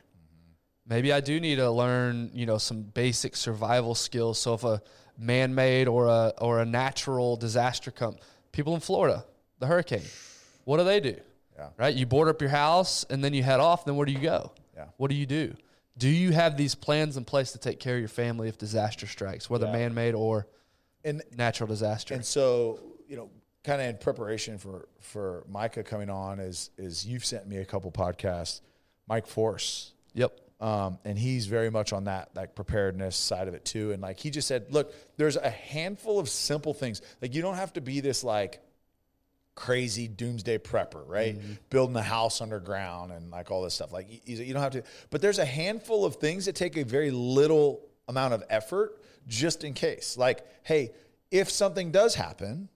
Maybe 0.87 1.13
I 1.13 1.21
do 1.21 1.39
need 1.41 1.57
to 1.57 1.71
learn, 1.71 2.31
you 2.33 2.47
know, 2.47 2.57
some 2.57 2.83
basic 2.83 3.37
survival 3.37 3.95
skills. 3.95 4.39
So 4.39 4.55
if 4.55 4.65
a 4.65 4.81
man-made 5.19 5.89
or 5.89 6.07
a 6.07 6.33
or 6.41 6.61
a 6.61 6.65
natural 6.65 7.37
disaster 7.37 7.91
comes, 7.91 8.21
people 8.53 8.75
in 8.75 8.81
Florida, 8.81 9.25
the 9.59 9.67
hurricane, 9.67 10.07
what 10.65 10.77
do 10.77 10.85
they 10.85 11.01
do? 11.01 11.17
Yeah. 11.59 11.69
Right? 11.77 11.95
You 11.95 12.07
board 12.07 12.29
up 12.29 12.41
your 12.41 12.51
house 12.51 13.05
and 13.11 13.23
then 13.23 13.35
you 13.35 13.43
head 13.43 13.61
off. 13.61 13.85
Then 13.85 13.97
where 13.97 14.07
do 14.07 14.13
you 14.13 14.21
go? 14.21 14.53
Yeah. 14.77 14.87
What 14.97 15.11
do 15.11 15.17
you 15.17 15.27
do? 15.27 15.55
Do 15.99 16.09
you 16.09 16.31
have 16.31 16.57
these 16.57 16.77
plans 16.77 17.17
in 17.17 17.25
place 17.25 17.51
to 17.53 17.59
take 17.59 17.81
care 17.81 17.95
of 17.95 18.01
your 18.01 18.09
family 18.09 18.49
if 18.49 18.57
disaster 18.57 19.07
strikes, 19.07 19.51
whether 19.51 19.67
Yeah. 19.67 19.73
man-made 19.73 20.15
or 20.15 20.47
And 21.05 21.23
natural 21.37 21.67
disaster? 21.67 22.15
and 22.15 22.25
so 22.25 22.79
you 23.09 23.17
know, 23.17 23.31
kind 23.65 23.81
of 23.83 23.89
in 23.89 23.97
preparation 23.99 24.59
for 24.59 24.89
for 25.01 25.45
Micah 25.49 25.83
coming 25.83 26.11
on, 26.11 26.39
is 26.39 26.71
is 26.79 27.05
you've 27.07 27.25
sent 27.25 27.49
me 27.49 27.57
a 27.57 27.65
couple 27.65 27.91
podcasts, 27.91 28.61
Mike 29.09 29.27
Force. 29.27 29.93
yep. 30.15 30.39
Um, 30.61 30.99
and 31.05 31.17
he's 31.19 31.47
very 31.47 31.71
much 31.71 31.93
on 31.93 32.05
that 32.05 32.31
like 32.35 32.55
preparedness 32.57 33.15
side 33.17 33.47
of 33.49 33.55
it 33.55 33.65
too. 33.65 33.93
And 33.93 34.03
like 34.03 34.19
he 34.19 34.31
just 34.31 34.49
said, 34.49 34.67
look, 34.73 34.93
there's 35.17 35.37
a 35.37 35.49
handful 35.51 36.19
of 36.19 36.29
simple 36.29 36.75
things. 36.75 37.01
Like 37.23 37.33
you 37.35 37.43
don't 37.43 37.55
have 37.55 37.73
to 37.75 37.81
be 37.81 38.01
this 38.01 38.23
like 38.25 38.61
crazy 39.59 40.07
doomsday 40.07 40.57
prepper, 40.57 41.03
right? 41.05 41.37
Mm-hmm. 41.37 41.53
Building 41.69 41.97
a 41.97 42.03
house 42.03 42.41
underground 42.41 43.11
and 43.11 43.29
like 43.33 43.51
all 43.51 43.63
this 43.65 43.75
stuff. 43.75 43.93
Like 43.93 44.07
you, 44.25 44.37
you 44.37 44.55
don't 44.55 44.63
have 44.63 44.73
to. 44.73 44.85
But 45.11 45.21
there's 45.21 45.41
a 45.41 45.45
handful 45.45 46.05
of 46.05 46.17
things 46.17 46.45
that 46.45 46.55
take 46.55 46.77
a 46.77 46.85
very 46.85 47.11
little 47.11 47.81
amount 48.07 48.35
of 48.35 48.45
effort, 48.51 49.03
just 49.27 49.65
in 49.65 49.75
case. 49.75 50.17
Like, 50.17 50.47
hey, 50.63 50.93
if 51.33 51.51
something 51.51 51.91
does 51.91 52.15
happen, 52.15 52.69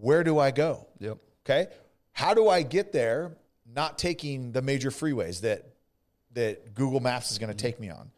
where 0.00 0.24
do 0.24 0.40
I 0.40 0.50
go? 0.50 0.88
Yep. 0.98 1.18
Okay. 1.46 1.68
How 2.10 2.34
do 2.34 2.48
I 2.48 2.62
get 2.62 2.90
there 2.90 3.36
not 3.72 3.96
taking 3.96 4.50
the 4.50 4.60
major 4.60 4.90
freeways 4.90 5.42
that 5.42 5.64
that 6.32 6.74
Google 6.74 6.98
Maps 6.98 7.30
is 7.30 7.38
going 7.38 7.48
to 7.50 7.56
mm-hmm. 7.56 7.64
take 7.64 7.78
me 7.78 7.90
on? 7.90 8.10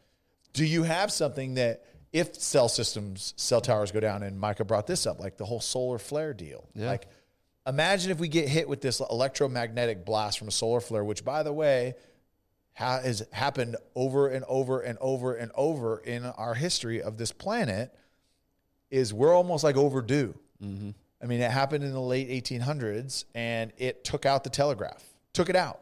Do 0.54 0.64
you 0.64 0.84
have 0.84 1.12
something 1.12 1.54
that 1.56 1.84
if 2.14 2.34
cell 2.34 2.70
systems, 2.70 3.34
cell 3.36 3.60
towers 3.60 3.92
go 3.92 4.00
down, 4.00 4.22
and 4.22 4.40
Micah 4.40 4.64
brought 4.64 4.86
this 4.86 5.06
up, 5.06 5.20
like 5.20 5.36
the 5.36 5.44
whole 5.44 5.60
solar 5.60 5.98
flare 5.98 6.32
deal. 6.32 6.66
Yeah. 6.74 6.86
Like 6.86 7.08
imagine 7.66 8.10
if 8.10 8.18
we 8.18 8.28
get 8.28 8.48
hit 8.48 8.68
with 8.68 8.80
this 8.80 9.00
electromagnetic 9.00 10.04
blast 10.04 10.38
from 10.38 10.48
a 10.48 10.52
solar 10.52 10.80
flare, 10.80 11.04
which 11.04 11.24
by 11.24 11.42
the 11.42 11.52
way, 11.52 11.94
ha- 12.74 13.00
has 13.02 13.26
happened 13.32 13.76
over 13.94 14.28
and 14.28 14.44
over 14.48 14.80
and 14.80 14.98
over 15.00 15.34
and 15.34 15.50
over 15.54 15.98
in 15.98 16.24
our 16.24 16.54
history 16.54 17.02
of 17.02 17.16
this 17.18 17.32
planet, 17.32 17.94
is 18.90 19.12
we're 19.12 19.34
almost 19.34 19.64
like 19.64 19.76
overdue. 19.76 20.34
Mm-hmm. 20.62 20.90
I 21.22 21.26
mean, 21.26 21.40
it 21.40 21.50
happened 21.50 21.82
in 21.82 21.92
the 21.92 22.00
late 22.00 22.28
1800s 22.28 23.24
and 23.34 23.72
it 23.78 24.04
took 24.04 24.26
out 24.26 24.44
the 24.44 24.50
telegraph, 24.50 25.02
took 25.32 25.48
it 25.48 25.56
out. 25.56 25.80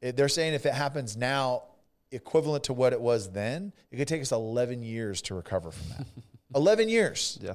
It- 0.00 0.16
they're 0.16 0.28
saying 0.28 0.54
if 0.54 0.66
it 0.66 0.74
happens 0.74 1.16
now, 1.16 1.64
equivalent 2.12 2.64
to 2.64 2.72
what 2.72 2.92
it 2.92 3.00
was 3.00 3.30
then, 3.30 3.72
it 3.90 3.96
could 3.96 4.08
take 4.08 4.20
us 4.20 4.32
11 4.32 4.82
years 4.82 5.22
to 5.22 5.34
recover 5.34 5.70
from 5.70 5.88
that. 5.96 6.06
11 6.56 6.88
years. 6.88 7.38
Yeah. 7.40 7.54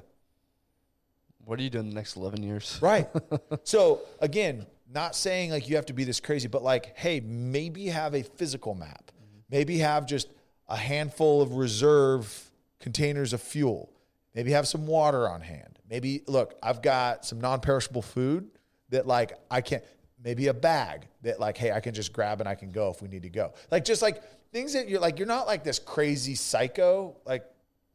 What 1.45 1.59
are 1.59 1.63
you 1.63 1.69
doing 1.69 1.89
the 1.89 1.95
next 1.95 2.15
11 2.17 2.43
years? 2.43 2.79
Right. 2.81 3.07
so 3.63 4.01
again, 4.19 4.65
not 4.91 5.15
saying 5.15 5.51
like 5.51 5.69
you 5.69 5.75
have 5.75 5.85
to 5.87 5.93
be 5.93 6.03
this 6.03 6.19
crazy, 6.19 6.47
but 6.47 6.63
like, 6.63 6.97
hey, 6.97 7.19
maybe 7.19 7.87
have 7.87 8.13
a 8.15 8.23
physical 8.23 8.73
map. 8.75 9.11
Maybe 9.49 9.77
have 9.79 10.05
just 10.07 10.27
a 10.67 10.75
handful 10.75 11.41
of 11.41 11.53
reserve 11.53 12.51
containers 12.79 13.31
of 13.33 13.41
fuel. 13.41 13.91
Maybe 14.33 14.51
have 14.51 14.67
some 14.67 14.85
water 14.87 15.29
on 15.29 15.41
hand. 15.41 15.79
Maybe 15.89 16.23
look, 16.27 16.55
I've 16.63 16.81
got 16.81 17.25
some 17.25 17.39
non-perishable 17.39 18.01
food 18.01 18.49
that 18.89 19.05
like 19.07 19.33
I 19.51 19.61
can't 19.61 19.83
maybe 20.23 20.47
a 20.47 20.53
bag 20.53 21.07
that 21.21 21.39
like, 21.39 21.57
hey, 21.57 21.71
I 21.71 21.79
can 21.79 21.93
just 21.93 22.11
grab 22.11 22.39
and 22.39 22.49
I 22.49 22.55
can 22.55 22.71
go 22.71 22.89
if 22.89 23.01
we 23.01 23.07
need 23.07 23.23
to 23.23 23.29
go. 23.29 23.53
Like 23.71 23.85
just 23.85 24.01
like 24.01 24.23
things 24.51 24.73
that 24.73 24.89
you're 24.89 24.99
like 24.99 25.19
you're 25.19 25.27
not 25.27 25.45
like 25.47 25.63
this 25.63 25.77
crazy 25.79 26.35
psycho. 26.35 27.15
Like 27.25 27.45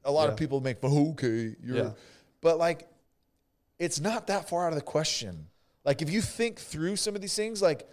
a 0.04 0.12
lot 0.12 0.28
of 0.28 0.36
people 0.36 0.60
make 0.60 0.82
okay, 0.82 1.56
you're 1.62 1.76
Yeah. 1.76 1.90
but 2.40 2.58
like 2.58 2.86
it's 3.80 3.98
not 3.98 4.28
that 4.28 4.48
far 4.48 4.66
out 4.66 4.72
of 4.72 4.78
the 4.78 4.84
question. 4.84 5.46
Like 5.84 6.02
if 6.02 6.10
you 6.10 6.20
think 6.20 6.60
through 6.60 6.96
some 6.96 7.16
of 7.16 7.22
these 7.22 7.34
things, 7.34 7.60
like 7.60 7.88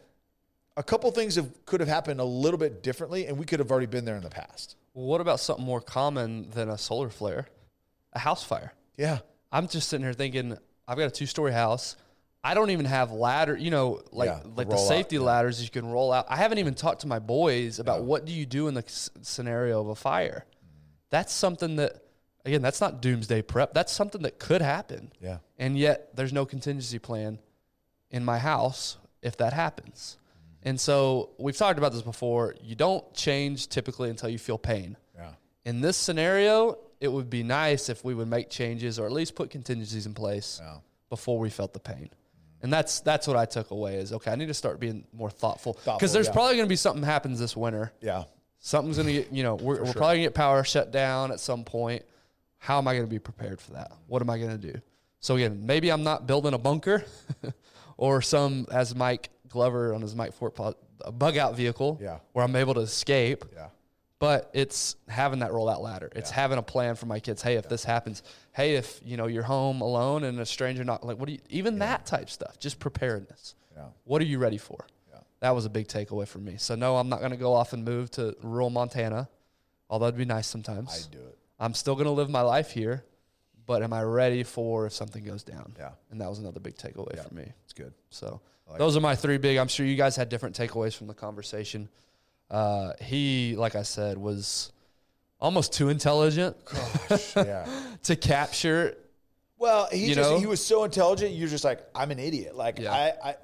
a 0.76 0.84
couple 0.84 1.10
things 1.12 1.36
have, 1.36 1.50
could 1.66 1.80
have 1.80 1.90
happened 1.90 2.20
a 2.20 2.26
little 2.26 2.60
bit 2.60 2.84
differently, 2.84 3.26
and 3.26 3.38
we 3.38 3.46
could 3.46 3.60
have 3.60 3.72
already 3.72 3.88
been 3.88 4.06
there 4.06 4.18
in 4.18 4.22
the 4.22 4.30
past. 4.30 4.76
What 4.94 5.22
about 5.22 5.40
something 5.40 5.66
more 5.66 5.82
common 5.82 6.52
than 6.52 6.70
a 6.70 6.78
solar 6.78 7.10
flare? 7.10 7.48
A 8.14 8.20
house 8.20 8.44
fire. 8.44 8.74
Yeah, 8.98 9.20
I'm 9.52 9.68
just 9.68 9.88
sitting 9.90 10.04
here 10.04 10.14
thinking, 10.14 10.58
I've 10.88 10.98
got 10.98 11.08
a 11.08 11.12
two 11.12 11.26
story 11.26 11.54
house. 11.54 11.96
I 12.44 12.54
don't 12.54 12.70
even 12.70 12.86
have 12.86 13.12
ladder, 13.12 13.56
you 13.56 13.72
know, 13.72 14.02
like 14.12 14.28
Yeah, 14.28 14.40
the 14.44 14.50
like 14.50 14.70
the 14.70 14.76
roll 14.76 14.84
out, 14.84 14.88
safety 14.88 15.20
ladders 15.20 15.64
you 15.64 15.70
can 15.70 15.88
roll 15.88 16.12
out. 16.12 16.26
I 16.30 16.36
haven't 16.36 16.60
even 16.60 16.76
talked 16.76 17.02
to 17.02 17.08
my 17.08 17.20
boys 17.20 17.80
about 17.80 18.04
what 18.04 18.26
do 18.26 18.32
you 18.32 18.46
do 18.46 18.68
in 18.68 18.74
the 18.74 18.84
scenario 19.22 19.82
of 19.82 19.88
a 19.88 19.96
fire. 19.96 20.46
That's 21.10 21.34
something 21.34 21.78
that 21.78 22.02
again, 22.48 22.62
that's 22.62 22.82
not 22.82 23.02
doomsday 23.02 23.42
prep. 23.42 23.74
That's 23.74 23.92
something 23.92 24.22
that 24.24 24.40
could 24.40 24.62
happen. 24.62 25.12
yeah, 25.22 25.38
And 25.60 25.78
yet 25.78 26.16
there's 26.16 26.34
no 26.34 26.46
contingency 26.46 26.98
plan 26.98 27.40
in 28.10 28.24
my 28.24 28.40
house 28.40 28.98
if 29.22 29.38
that 29.38 29.54
happens. 29.54 30.18
Mm-hmm. 30.20 30.70
And 30.70 30.80
so 30.80 31.32
we've 31.38 31.58
talked 31.58 31.78
about 31.78 31.92
this 31.92 32.02
before. 32.02 32.56
You 32.64 32.76
don't 32.76 33.14
change 33.14 33.68
typically 33.68 34.10
until 34.10 34.30
you 34.30 34.40
feel 34.40 34.58
pain. 34.58 34.98
yeah, 35.16 35.32
In 35.66 35.82
this 35.82 35.98
scenario, 35.98 36.78
it 37.02 37.10
would 37.10 37.30
be 37.30 37.44
nice 37.44 37.90
if 37.90 38.04
we 38.04 38.14
would 38.14 38.28
make 38.28 38.50
changes 38.50 38.98
or 38.98 39.06
at 39.06 39.12
least 39.12 39.36
put 39.36 39.50
contingencies 39.50 40.06
in 40.06 40.14
place 40.14 40.62
yeah. 40.64 40.78
before 41.10 41.38
we 41.40 41.50
felt 41.50 41.74
the 41.74 41.80
pain. 41.80 42.10
Mm-hmm. 42.10 42.64
And 42.64 42.74
that's 42.74 43.02
that's 43.02 43.28
what 43.28 43.38
I 43.38 43.46
took 43.46 43.72
away 43.72 43.98
is 43.98 44.14
okay, 44.14 44.32
I 44.32 44.36
need 44.36 44.48
to 44.48 44.54
start 44.54 44.80
being 44.80 45.06
more 45.14 45.30
thoughtful 45.30 45.74
Thoughtful, 45.74 45.98
because 45.98 46.14
there's 46.14 46.28
yeah. 46.28 46.34
probably 46.34 46.56
going 46.56 46.66
to 46.66 46.70
be 46.70 46.76
something 46.78 47.04
happens 47.04 47.40
this 47.40 47.56
winter. 47.56 47.92
yeah. 48.02 48.24
Something's 48.60 48.98
going 48.98 49.08
to 49.08 49.14
get, 49.14 49.32
you 49.32 49.44
know, 49.44 49.54
we're, 49.54 49.78
we're 49.78 49.86
sure. 49.86 49.94
probably 49.94 50.18
going 50.18 50.24
to 50.24 50.30
get 50.30 50.34
power 50.34 50.64
shut 50.64 50.92
down 50.92 51.32
at 51.32 51.40
some 51.40 51.64
point. 51.64 52.04
How 52.60 52.78
am 52.78 52.88
I 52.88 52.94
going 52.94 53.06
to 53.06 53.10
be 53.10 53.20
prepared 53.20 53.60
for 53.62 53.74
that? 53.74 53.92
What 54.08 54.22
am 54.22 54.30
I 54.30 54.38
going 54.38 54.60
to 54.60 54.74
do? 54.74 54.80
So 55.20 55.36
again, 55.36 55.66
maybe 55.66 55.92
I'm 55.92 56.04
not 56.04 56.28
building 56.28 56.54
a 56.54 56.58
bunker 56.58 57.04
or 57.98 58.22
some, 58.22 58.68
as 58.72 58.96
Mike 58.96 59.30
Glover 59.50 59.94
on 59.94 60.02
his 60.02 60.16
Mike 60.16 60.34
Force 60.34 60.54
pod, 60.56 60.76
a 61.02 61.12
bug 61.12 61.38
out 61.38 61.56
vehicle 61.56 62.00
Yeah. 62.02 62.20
where 62.34 62.44
I'm 62.46 62.56
able 62.56 62.74
to 62.76 62.82
escape 62.82 63.46
Yeah. 63.56 63.68
but 64.20 64.50
it's 64.54 64.96
having 65.08 65.40
that 65.40 65.52
rollout 65.52 65.80
ladder. 65.82 66.10
It's 66.16 66.30
having 66.32 66.58
a 66.58 66.62
plan 66.64 66.96
for 66.96 67.06
my 67.06 67.20
kids. 67.20 67.42
Hey, 67.42 67.56
if 67.56 67.70
this 67.70 67.84
happens, 67.84 68.24
hey, 68.54 68.76
if 68.76 69.00
you 69.06 69.18
know 69.18 69.28
you're 69.28 69.44
home 69.44 69.82
alone 69.82 70.24
and 70.24 70.40
a 70.40 70.46
stranger 70.46 70.84
not 70.84 71.06
like, 71.06 71.18
what 71.18 71.28
do 71.28 71.34
you 71.34 71.40
even 71.50 71.80
that 71.80 72.06
type 72.06 72.30
stuff? 72.30 72.60
Just 72.60 72.80
preparedness. 72.80 73.56
Yeah. 73.76 73.86
What 74.06 74.22
are 74.22 74.26
you 74.26 74.40
ready 74.40 74.58
for? 74.58 74.86
Yeah. 75.12 75.20
That 75.40 75.52
was 75.56 75.66
a 75.66 75.70
big 75.70 75.88
takeaway 75.88 76.28
for 76.28 76.40
me. 76.40 76.56
So 76.58 76.76
no, 76.76 76.98
I'm 76.98 77.10
not 77.10 77.20
going 77.20 77.32
to 77.32 77.38
go 77.38 77.54
off 77.54 77.74
and 77.74 77.86
move 77.86 78.10
to 78.12 78.36
rural 78.44 78.70
Montana, 78.72 79.30
although 79.90 80.08
it'd 80.08 80.18
be 80.18 80.26
nice 80.26 80.48
sometimes. 80.48 81.06
I'd 81.08 81.12
do 81.12 81.20
it. 81.24 81.37
I'm 81.60 81.74
still 81.74 81.96
going 81.96 82.06
to 82.06 82.12
live 82.12 82.30
my 82.30 82.42
life 82.42 82.72
here, 82.72 83.04
but 83.66 83.82
am 83.84 83.94
I 83.94 84.04
ready 84.04 84.44
for 84.44 84.86
if 84.86 84.94
something 84.94 85.24
goes 85.24 85.44
down? 85.44 85.74
Yeah. 85.78 85.92
And 86.12 86.22
that 86.22 86.30
was 86.30 86.40
another 86.40 86.60
big 86.60 86.76
takeaway 86.78 87.16
Yeah. 87.16 87.24
for 87.24 87.34
me. 87.34 87.52
It's 87.64 87.74
good. 87.74 87.94
So 88.10 88.42
like 88.70 88.78
those 88.80 88.96
are 88.98 89.02
my 89.02 89.16
three 89.16 89.38
big. 89.38 89.58
I'm 89.58 89.68
sure 89.68 89.86
you 89.86 89.96
guys 89.96 90.16
had 90.16 90.30
different 90.30 90.56
takeaways 90.58 90.96
from 90.96 91.08
the 91.08 91.14
conversation. 91.14 91.90
Uh, 92.50 92.94
he, 93.02 93.56
like 93.58 93.76
I 93.76 93.84
said, 93.84 94.18
was 94.18 94.72
almost 95.40 95.74
too 95.74 95.90
intelligent 95.90 96.56
yeah. 97.36 97.68
to 98.04 98.16
capture. 98.16 98.96
Well, 99.60 99.88
he 99.92 100.14
just 100.14 100.30
know? 100.30 100.40
he 100.40 100.46
was 100.46 100.64
so 100.64 100.84
intelligent. 100.84 101.32
You're 101.34 101.50
just 101.50 101.64
like 101.64 101.80
I'm 101.96 102.12
an 102.12 102.20
idiot. 102.20 102.56
Like 102.56 102.80
Yeah. 102.80 102.92
I, 102.94 103.30
I, 103.30 103.36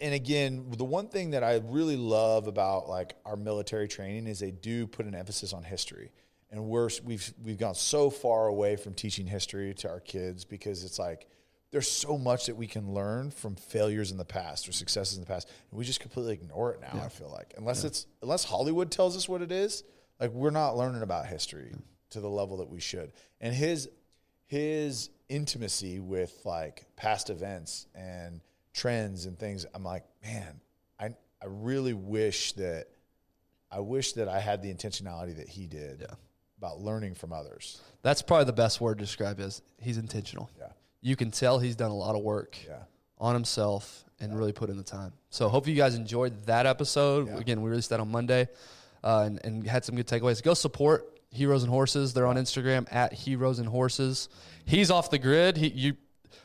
and 0.00 0.14
again, 0.14 0.66
the 0.76 0.84
one 0.84 1.08
thing 1.08 1.30
that 1.30 1.42
I 1.42 1.60
really 1.64 1.96
love 1.96 2.46
about 2.46 2.88
like 2.88 3.14
our 3.24 3.36
military 3.36 3.88
training 3.88 4.26
is 4.26 4.38
they 4.38 4.50
do 4.52 4.86
put 4.86 5.06
an 5.06 5.14
emphasis 5.14 5.52
on 5.52 5.64
history, 5.64 6.12
and 6.52 6.64
we're 6.64 6.88
we've 7.04 7.32
we've 7.42 7.58
gone 7.58 7.74
so 7.74 8.10
far 8.10 8.46
away 8.46 8.76
from 8.76 8.94
teaching 8.94 9.26
history 9.26 9.74
to 9.74 9.88
our 9.88 10.00
kids 10.00 10.44
because 10.44 10.84
it's 10.84 10.98
like 10.98 11.26
there's 11.70 11.90
so 11.90 12.18
much 12.18 12.46
that 12.46 12.56
we 12.56 12.66
can 12.66 12.92
learn 12.92 13.30
from 13.30 13.56
failures 13.56 14.10
in 14.12 14.18
the 14.18 14.24
past 14.26 14.68
or 14.68 14.72
successes 14.72 15.16
in 15.16 15.22
the 15.24 15.26
past, 15.26 15.48
and 15.70 15.78
we 15.78 15.84
just 15.84 16.00
completely 16.00 16.34
ignore 16.34 16.72
it 16.74 16.80
now. 16.80 17.00
I 17.02 17.08
feel 17.08 17.30
like 17.30 17.54
unless 17.56 17.82
it's 17.84 18.06
unless 18.22 18.44
Hollywood 18.44 18.90
tells 18.90 19.16
us 19.16 19.28
what 19.28 19.42
it 19.42 19.50
is, 19.50 19.82
like 20.20 20.30
we're 20.30 20.50
not 20.50 20.76
learning 20.76 21.02
about 21.02 21.26
history 21.26 21.72
to 22.10 22.20
the 22.20 22.28
level 22.28 22.58
that 22.58 22.68
we 22.68 22.78
should. 22.78 23.12
And 23.40 23.54
his 23.54 23.88
his 24.46 25.08
intimacy 25.30 25.98
with 25.98 26.38
like 26.44 26.84
past 26.94 27.30
events 27.30 27.86
and 27.94 28.42
trends 28.74 29.24
and 29.24 29.38
things 29.38 29.64
i'm 29.74 29.82
like 29.82 30.04
man 30.22 30.60
i 31.00 31.06
i 31.06 31.46
really 31.46 31.94
wish 31.94 32.52
that 32.52 32.86
i 33.70 33.80
wish 33.80 34.12
that 34.12 34.28
i 34.28 34.38
had 34.38 34.62
the 34.62 34.72
intentionality 34.72 35.34
that 35.36 35.48
he 35.48 35.66
did 35.66 36.00
Yeah. 36.00 36.14
About 36.62 36.80
learning 36.80 37.14
from 37.14 37.32
others 37.32 37.80
That's 38.02 38.22
probably 38.22 38.44
the 38.44 38.52
best 38.52 38.80
word 38.80 38.98
to 38.98 39.04
describe 39.04 39.40
it 39.40 39.44
as 39.44 39.62
he's 39.80 39.98
intentional. 39.98 40.48
yeah 40.58 40.68
You 41.00 41.16
can 41.16 41.30
tell 41.32 41.58
he's 41.58 41.74
done 41.76 41.90
a 41.90 41.96
lot 41.96 42.14
of 42.14 42.22
work 42.22 42.56
yeah 42.66 42.84
on 43.18 43.34
himself 43.34 44.04
and 44.20 44.36
really 44.36 44.52
put 44.52 44.68
in 44.70 44.76
the 44.76 44.82
time. 44.84 45.12
So 45.30 45.48
hope 45.48 45.66
you 45.66 45.74
guys 45.76 45.94
enjoyed 45.96 46.44
that 46.46 46.66
episode. 46.66 47.26
Yeah. 47.28 47.38
Again, 47.38 47.62
we 47.62 47.70
released 47.70 47.90
that 47.90 47.98
on 48.00 48.08
Monday 48.10 48.48
uh, 49.02 49.24
and, 49.26 49.40
and 49.44 49.66
had 49.66 49.84
some 49.84 49.94
good 49.96 50.06
takeaways. 50.08 50.42
Go 50.42 50.54
support 50.54 51.18
Heroes 51.30 51.62
and 51.64 51.70
Horses. 51.70 52.12
They're 52.14 52.26
on 52.26 52.36
Instagram 52.36 52.86
at 52.92 53.12
Heroes 53.12 53.58
and 53.60 53.68
Horses. 53.68 54.28
He's 54.64 54.90
off 54.90 55.10
the 55.10 55.18
grid. 55.18 55.56
He 55.56 55.68
you 55.68 55.96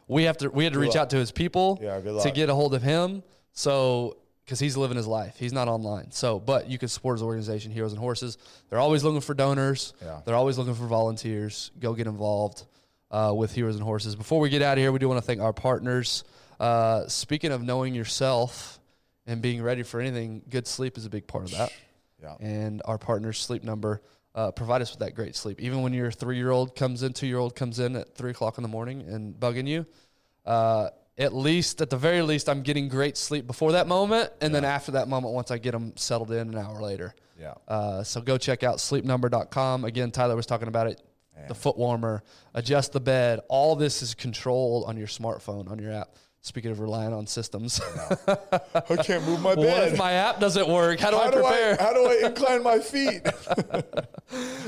we 0.07 0.23
have 0.23 0.37
to 0.37 0.49
we 0.49 0.63
had 0.63 0.73
to 0.73 0.79
reach 0.79 0.95
luck. 0.95 1.03
out 1.03 1.09
to 1.11 1.17
his 1.17 1.31
people 1.31 1.79
Yeah, 1.81 1.99
good 1.99 2.21
to 2.23 2.31
get 2.31 2.49
a 2.49 2.55
hold 2.55 2.73
of 2.73 2.81
him. 2.81 3.23
So 3.53 4.17
because 4.47 4.61
he's 4.61 4.77
living 4.77 4.95
his 4.95 5.07
life, 5.07 5.35
he's 5.37 5.51
not 5.51 5.67
online. 5.67 6.09
So, 6.11 6.39
but 6.39 6.69
you 6.69 6.77
can 6.77 6.87
support 6.87 7.17
his 7.17 7.21
organization, 7.23 7.69
Heroes 7.69 7.91
and 7.91 7.99
Horses. 7.99 8.37
They're 8.69 8.79
always 8.79 9.03
looking 9.03 9.19
for 9.19 9.33
donors. 9.33 9.93
Yeah. 10.01 10.21
They're 10.23 10.35
always 10.35 10.57
looking 10.57 10.73
for 10.73 10.87
volunteers. 10.87 11.71
Go 11.81 11.93
get 11.93 12.07
involved 12.07 12.65
uh, 13.11 13.33
with 13.35 13.53
Heroes 13.53 13.75
and 13.75 13.83
Horses. 13.83 14.15
Before 14.15 14.39
we 14.39 14.49
get 14.49 14.61
out 14.61 14.77
of 14.77 14.81
here, 14.81 14.93
we 14.93 14.99
do 14.99 15.09
want 15.09 15.17
to 15.17 15.25
thank 15.25 15.41
our 15.41 15.51
partners. 15.51 16.23
Uh, 16.61 17.05
speaking 17.09 17.51
of 17.51 17.61
knowing 17.61 17.93
yourself 17.93 18.79
and 19.25 19.41
being 19.41 19.61
ready 19.61 19.83
for 19.83 19.99
anything, 19.99 20.41
good 20.49 20.65
sleep 20.65 20.97
is 20.97 21.05
a 21.05 21.09
big 21.09 21.27
part 21.27 21.43
of 21.43 21.51
that. 21.51 21.73
yeah 22.23 22.35
And 22.39 22.81
our 22.85 22.97
partners' 22.97 23.39
sleep 23.39 23.65
number 23.65 24.01
uh, 24.33 24.51
provide 24.51 24.81
us 24.81 24.91
with 24.91 24.99
that 24.99 25.13
great 25.13 25.35
sleep. 25.35 25.59
Even 25.59 25.81
when 25.81 25.91
your 25.91 26.09
three 26.09 26.37
year 26.37 26.51
old 26.51 26.73
comes 26.73 27.03
in, 27.03 27.11
two 27.11 27.27
year 27.27 27.37
old 27.37 27.53
comes 27.53 27.79
in 27.79 27.97
at 27.97 28.15
three 28.15 28.31
o'clock 28.31 28.57
in 28.57 28.61
the 28.61 28.69
morning 28.69 29.01
and 29.01 29.35
bugging 29.35 29.67
you, 29.67 29.85
uh, 30.45 30.89
at 31.17 31.33
least, 31.33 31.81
at 31.81 31.89
the 31.89 31.97
very 31.97 32.21
least, 32.21 32.47
I'm 32.49 32.61
getting 32.61 32.87
great 32.89 33.17
sleep 33.17 33.47
before 33.47 33.71
that 33.73 33.87
moment. 33.87 34.31
And 34.41 34.53
then 34.53 34.63
after 34.65 34.91
that 34.93 35.07
moment, 35.07 35.33
once 35.33 35.49
I 35.51 35.57
get 35.57 35.71
them 35.71 35.93
settled 35.95 36.31
in 36.31 36.49
an 36.49 36.57
hour 36.57 36.81
later. 36.81 37.15
yeah 37.39 37.53
Uh, 37.67 38.03
so 38.03 38.21
go 38.21 38.37
check 38.37 38.63
out 38.63 38.77
sleepnumber.com. 38.77 39.83
Again, 39.85 40.11
Tyler 40.11 40.35
was 40.35 40.45
talking 40.45 40.67
about 40.67 40.87
it. 40.87 41.01
The 41.47 41.55
foot 41.55 41.77
warmer, 41.77 42.23
adjust 42.55 42.93
the 42.93 42.99
bed. 42.99 43.39
All 43.47 43.75
this 43.75 44.01
is 44.01 44.13
controlled 44.15 44.85
on 44.85 44.97
your 44.97 45.07
smartphone, 45.07 45.69
on 45.71 45.79
your 45.79 45.93
app. 45.93 46.09
Speaking 46.41 46.71
of 46.71 46.79
relying 46.79 47.13
on 47.13 47.27
systems, 47.27 47.79
I 48.27 48.95
can't 49.03 49.23
move 49.25 49.41
my 49.41 49.53
bed. 49.55 49.65
what 49.65 49.83
if 49.91 49.97
my 49.97 50.13
app 50.13 50.39
doesn't 50.39 50.67
work? 50.67 50.99
How 50.99 51.11
do 51.11 51.17
I 51.17 51.25
how 51.25 51.31
do 51.31 51.37
prepare? 51.41 51.77
I 51.79 51.83
how 51.83 51.93
do 51.93 52.05
I 52.07 52.21
incline 52.27 52.63
my 52.63 52.79
feet? 52.79 53.21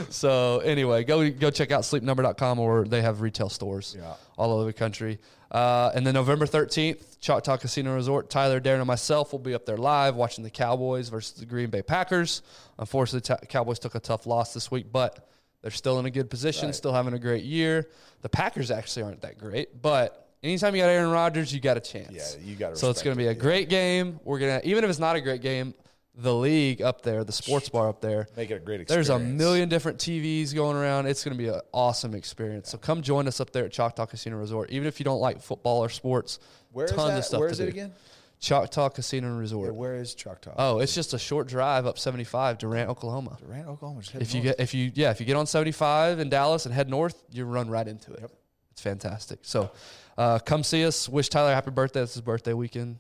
So 0.10 0.60
anyway, 0.60 1.04
go 1.04 1.30
go 1.30 1.50
check 1.50 1.72
out 1.72 1.82
sleepnumber.com 1.82 2.60
or 2.60 2.86
they 2.86 3.02
have 3.02 3.22
retail 3.22 3.50
stores 3.50 3.96
Yeah. 4.00 4.14
all 4.38 4.54
over 4.54 4.64
the 4.66 4.74
country. 4.74 5.20
Uh, 5.52 5.92
and 5.96 6.06
then 6.06 6.14
November 6.14 6.46
13th, 6.46 7.20
Choctaw 7.20 7.58
Casino 7.58 7.96
Resort, 7.96 8.30
Tyler, 8.30 8.60
Darren, 8.62 8.78
and 8.78 8.86
myself 8.88 9.32
will 9.32 9.40
be 9.40 9.54
up 9.56 9.66
there 9.66 9.78
live 9.78 10.16
watching 10.16 10.44
the 10.44 10.50
Cowboys 10.50 11.10
versus 11.10 11.34
the 11.40 11.46
Green 11.46 11.70
Bay 11.70 11.82
Packers. 11.82 12.42
Unfortunately, 12.78 13.36
the 13.40 13.46
Cowboys 13.48 13.80
took 13.80 13.96
a 13.96 14.00
tough 14.00 14.26
loss 14.28 14.54
this 14.54 14.70
week, 14.70 14.92
but 14.92 15.28
they're 15.62 15.72
still 15.72 16.00
in 16.00 16.06
a 16.06 16.12
good 16.12 16.30
position, 16.30 16.68
Right. 16.68 16.76
still 16.76 16.94
having 16.94 17.14
a 17.14 17.20
great 17.20 17.44
year. 17.44 17.88
The 18.22 18.30
Packers 18.30 18.70
actually 18.70 19.04
aren't 19.04 19.22
that 19.22 19.38
great, 19.40 19.82
but 19.82 20.30
anytime 20.44 20.76
you 20.76 20.82
got 20.84 20.90
Aaron 20.90 21.10
Rodgers, 21.12 21.52
you 21.54 21.60
got 21.60 21.78
a 21.78 21.82
chance. 21.82 22.38
Yeah, 22.40 22.46
you 22.46 22.56
gotta 22.56 22.76
So 22.76 22.90
it's 22.92 23.02
going 23.02 23.16
to 23.16 23.18
be 23.18 23.26
a 23.28 23.32
yeah. 23.32 23.34
great 23.34 23.70
game. 23.70 24.20
We're 24.24 24.40
gonna 24.40 24.62
even 24.64 24.84
if 24.84 24.90
it's 24.90 25.00
not 25.00 25.16
a 25.16 25.22
great 25.22 25.42
game, 25.42 25.74
the 26.16 26.34
league 26.34 26.82
up 26.82 27.02
there, 27.02 27.24
the 27.24 27.32
sports 27.32 27.70
bar 27.70 27.88
up 27.88 28.02
there, 28.02 28.28
Make 28.36 28.52
it 28.52 28.56
a 28.56 28.60
great 28.60 28.82
experience. 28.82 29.08
there's 29.08 29.22
a 29.22 29.24
million 29.24 29.70
different 29.70 30.00
TVs 30.00 30.54
going 30.54 30.76
around. 30.76 31.06
It's 31.08 31.24
going 31.24 31.38
to 31.38 31.42
be 31.42 31.48
an 31.50 31.62
awesome 31.72 32.14
experience. 32.14 32.70
So 32.70 32.78
come 32.78 33.02
join 33.02 33.28
us 33.28 33.40
up 33.40 33.52
there 33.52 33.64
at 33.66 33.72
Choctaw 33.72 34.06
Casino 34.06 34.38
Resort. 34.38 34.70
Even 34.72 34.88
if 34.88 35.00
you 35.00 35.04
don't 35.06 35.22
like 35.22 35.42
football 35.42 35.80
or 35.84 35.90
sports, 35.90 36.40
Where 36.72 36.86
is 36.86 36.92
tons 36.92 37.18
of 37.18 37.24
stuff 37.26 37.40
Where 37.40 37.48
to 37.50 37.52
is 37.54 37.58
do. 37.60 37.64
it 37.66 37.70
again? 37.70 37.94
Choctaw 38.42 38.90
Casino 38.90 39.34
Yeah, 39.34 39.40
Resort. 39.40 39.76
where 39.76 39.96
is 39.96 40.14
Choctaw? 40.16 40.54
Oh, 40.58 40.80
it's 40.80 40.96
just 40.96 41.14
a 41.14 41.20
short 41.20 41.48
drive 41.48 41.86
up 41.86 41.98
75, 42.00 42.58
Durant, 42.58 42.90
Oklahoma. 42.90 43.38
Durant, 43.42 43.68
Oklahoma. 43.68 44.00
Just 44.02 44.14
head 44.14 44.22
If 44.22 44.34
you 44.34 44.42
get 44.42 44.60
if 44.60 44.74
you 44.74 44.92
yeah 44.96 45.12
if 45.12 45.20
you 45.20 45.26
get 45.26 45.36
on 45.36 45.46
75 45.46 46.20
in 46.20 46.30
Dallas 46.30 46.66
and 46.66 46.74
head 46.74 46.90
north, 46.90 47.22
you 47.32 47.44
run 47.46 47.70
right 47.70 47.86
into 47.88 48.14
it. 48.14 48.22
Yep. 48.22 48.32
It's 48.72 48.82
fantastic. 48.82 49.40
So 49.44 49.72
uh, 50.18 50.40
come 50.40 50.64
see 50.64 50.86
us. 50.86 51.08
Wish 51.10 51.28
Tyler 51.30 51.54
happy 51.54 51.72
birthday. 51.72 52.02
It's 52.02 52.14
his 52.14 52.22
birthday 52.22 52.54
weekend. 52.54 52.98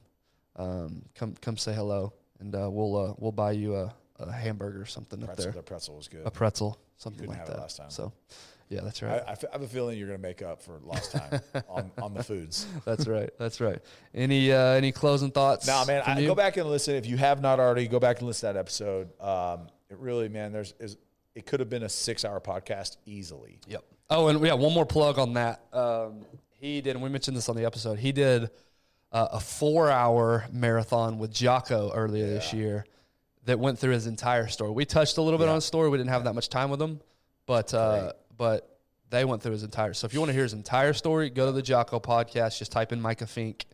Um, 0.58 1.04
come 1.15 1.36
come 1.41 1.56
say 1.56 1.74
hello, 1.74 2.12
and 2.39 2.56
uh, 2.56 2.69
we'll 2.69 2.95
uh, 2.95 3.13
we'll 3.17 3.32
buy 3.32 3.52
you 3.52 3.75
a, 3.75 3.93
a 4.19 4.32
hamburger 4.32 4.82
or 4.82 4.86
something 4.86 5.23
up 5.23 5.36
there, 5.36 5.52
the 5.52 5.62
pretzel 5.62 5.95
was 5.95 6.08
good. 6.08 6.25
a 6.25 6.32
pretzel, 6.32 6.80
something 6.97 7.28
like 7.28 7.45
that. 7.45 7.58
last 7.58 7.78
time. 7.78 7.89
So 7.89 8.13
yeah, 8.69 8.82
that's 8.84 9.02
right. 9.02 9.21
I 9.28 9.32
f- 9.32 9.45
I 9.45 9.54
have 9.54 9.63
a 9.63 9.67
feeling 9.67 9.97
you're 9.97 10.08
going 10.08 10.19
to 10.19 10.28
make 10.28 10.41
up 10.41 10.62
for 10.62 10.80
lost 10.84 11.12
time 11.12 11.41
on, 11.69 11.91
on 12.02 12.13
the 12.13 12.23
foods. 12.23 12.67
that's 12.86 13.08
right. 13.08 13.32
That's 13.39 13.60
right. 13.60 13.80
Any 14.13 14.52
uh, 14.52 14.73
any 14.73 14.91
closing 14.91 15.32
thoughts? 15.32 15.65
Nah, 15.65 15.86
man, 15.86 16.04
I, 16.06 16.19
you? 16.19 16.28
go 16.28 16.36
back 16.36 16.58
and 16.58 16.69
listen. 16.69 16.95
If 16.95 17.08
you 17.08 17.17
have 17.17 17.41
not 17.41 17.60
already, 17.60 17.88
go 17.88 17.99
back 17.99 18.19
and 18.19 18.28
listen 18.28 18.47
to 18.47 18.54
that 18.54 18.60
episode. 18.60 19.10
Um, 19.19 19.67
it 19.89 19.97
really, 19.97 20.30
man, 20.30 20.52
there's 20.52 20.73
is 20.80 20.97
it 21.34 21.45
could 21.45 21.60
have 21.60 21.69
been 21.69 21.84
a 21.84 21.89
six 21.89 22.23
hour 22.23 22.39
podcast 22.39 22.97
easily. 23.06 23.60
Yep. 23.67 23.84
Oh, 24.12 24.28
and 24.28 24.43
yeah, 24.45 24.54
one 24.54 24.73
more 24.73 24.86
plug 24.86 25.17
on 25.17 25.34
that. 25.34 25.63
Um, 25.73 26.25
he 26.60 26.82
did, 26.82 26.95
and 26.95 27.04
we 27.04 27.10
mentioned 27.10 27.38
this 27.38 27.49
on 27.49 27.56
the 27.56 27.65
episode. 27.65 27.97
He 27.97 28.12
did 28.12 28.49
uh, 29.12 29.28
a 29.34 29.39
four-hour 29.39 30.45
marathon 30.52 31.17
with 31.17 31.34
Jocko 31.34 31.91
earlier 31.93 32.28
this 32.28 32.54
year 32.54 32.86
that 33.45 33.60
went 33.60 33.80
through 33.80 33.93
his 33.93 34.06
entire 34.08 34.48
story. 34.48 34.72
We 34.72 34.86
touched 34.86 35.17
a 35.17 35.22
little 35.22 35.39
bit 35.39 35.45
Yeah. 35.45 35.52
on 35.52 35.56
his 35.56 35.65
story. 35.65 35.89
We 35.89 35.98
didn't 35.98 36.12
have 36.12 36.26
that 36.26 36.34
much 36.36 36.50
time 36.50 36.69
with 36.69 36.82
him, 36.82 37.00
but 37.45 37.74
uh, 37.74 38.13
but 38.38 38.78
they 39.10 39.26
went 39.26 39.41
through 39.41 39.54
his 39.54 39.63
entire. 39.63 39.93
So 39.95 40.06
if 40.06 40.13
you 40.13 40.19
want 40.19 40.30
to 40.30 40.34
hear 40.34 40.43
his 40.43 40.54
entire 40.54 40.93
story, 40.93 41.30
go 41.32 41.48
to 41.48 41.52
the 41.52 41.63
Jocko 41.63 42.00
podcast. 42.00 42.60
Just 42.60 42.72
type 42.72 42.91
in 42.91 43.02
Micah 43.02 43.26
Fink. 43.28 43.65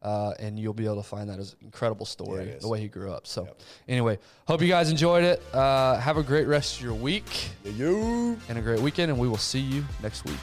Uh, 0.00 0.32
and 0.38 0.56
you'll 0.60 0.72
be 0.72 0.84
able 0.84 0.94
to 0.94 1.02
find 1.02 1.28
that 1.28 1.40
as 1.40 1.54
an 1.54 1.58
incredible 1.62 2.06
story, 2.06 2.46
Yeah, 2.50 2.58
the 2.60 2.68
way 2.68 2.78
he 2.80 2.86
grew 2.86 3.10
up. 3.10 3.26
So, 3.26 3.46
Yep. 3.46 3.60
anyway, 3.88 4.18
hope 4.46 4.62
you 4.62 4.68
guys 4.68 4.90
enjoyed 4.92 5.24
it. 5.24 5.42
Uh, 5.52 5.96
have 5.98 6.16
a 6.18 6.22
great 6.22 6.46
rest 6.46 6.76
of 6.76 6.82
your 6.84 6.94
week 6.94 7.24
Yeah, 7.64 7.72
you. 7.72 8.38
and 8.48 8.56
a 8.56 8.62
great 8.62 8.78
weekend, 8.78 9.10
and 9.10 9.18
we 9.20 9.26
will 9.26 9.36
see 9.38 9.58
you 9.58 9.84
next 10.00 10.24
week. 10.24 10.38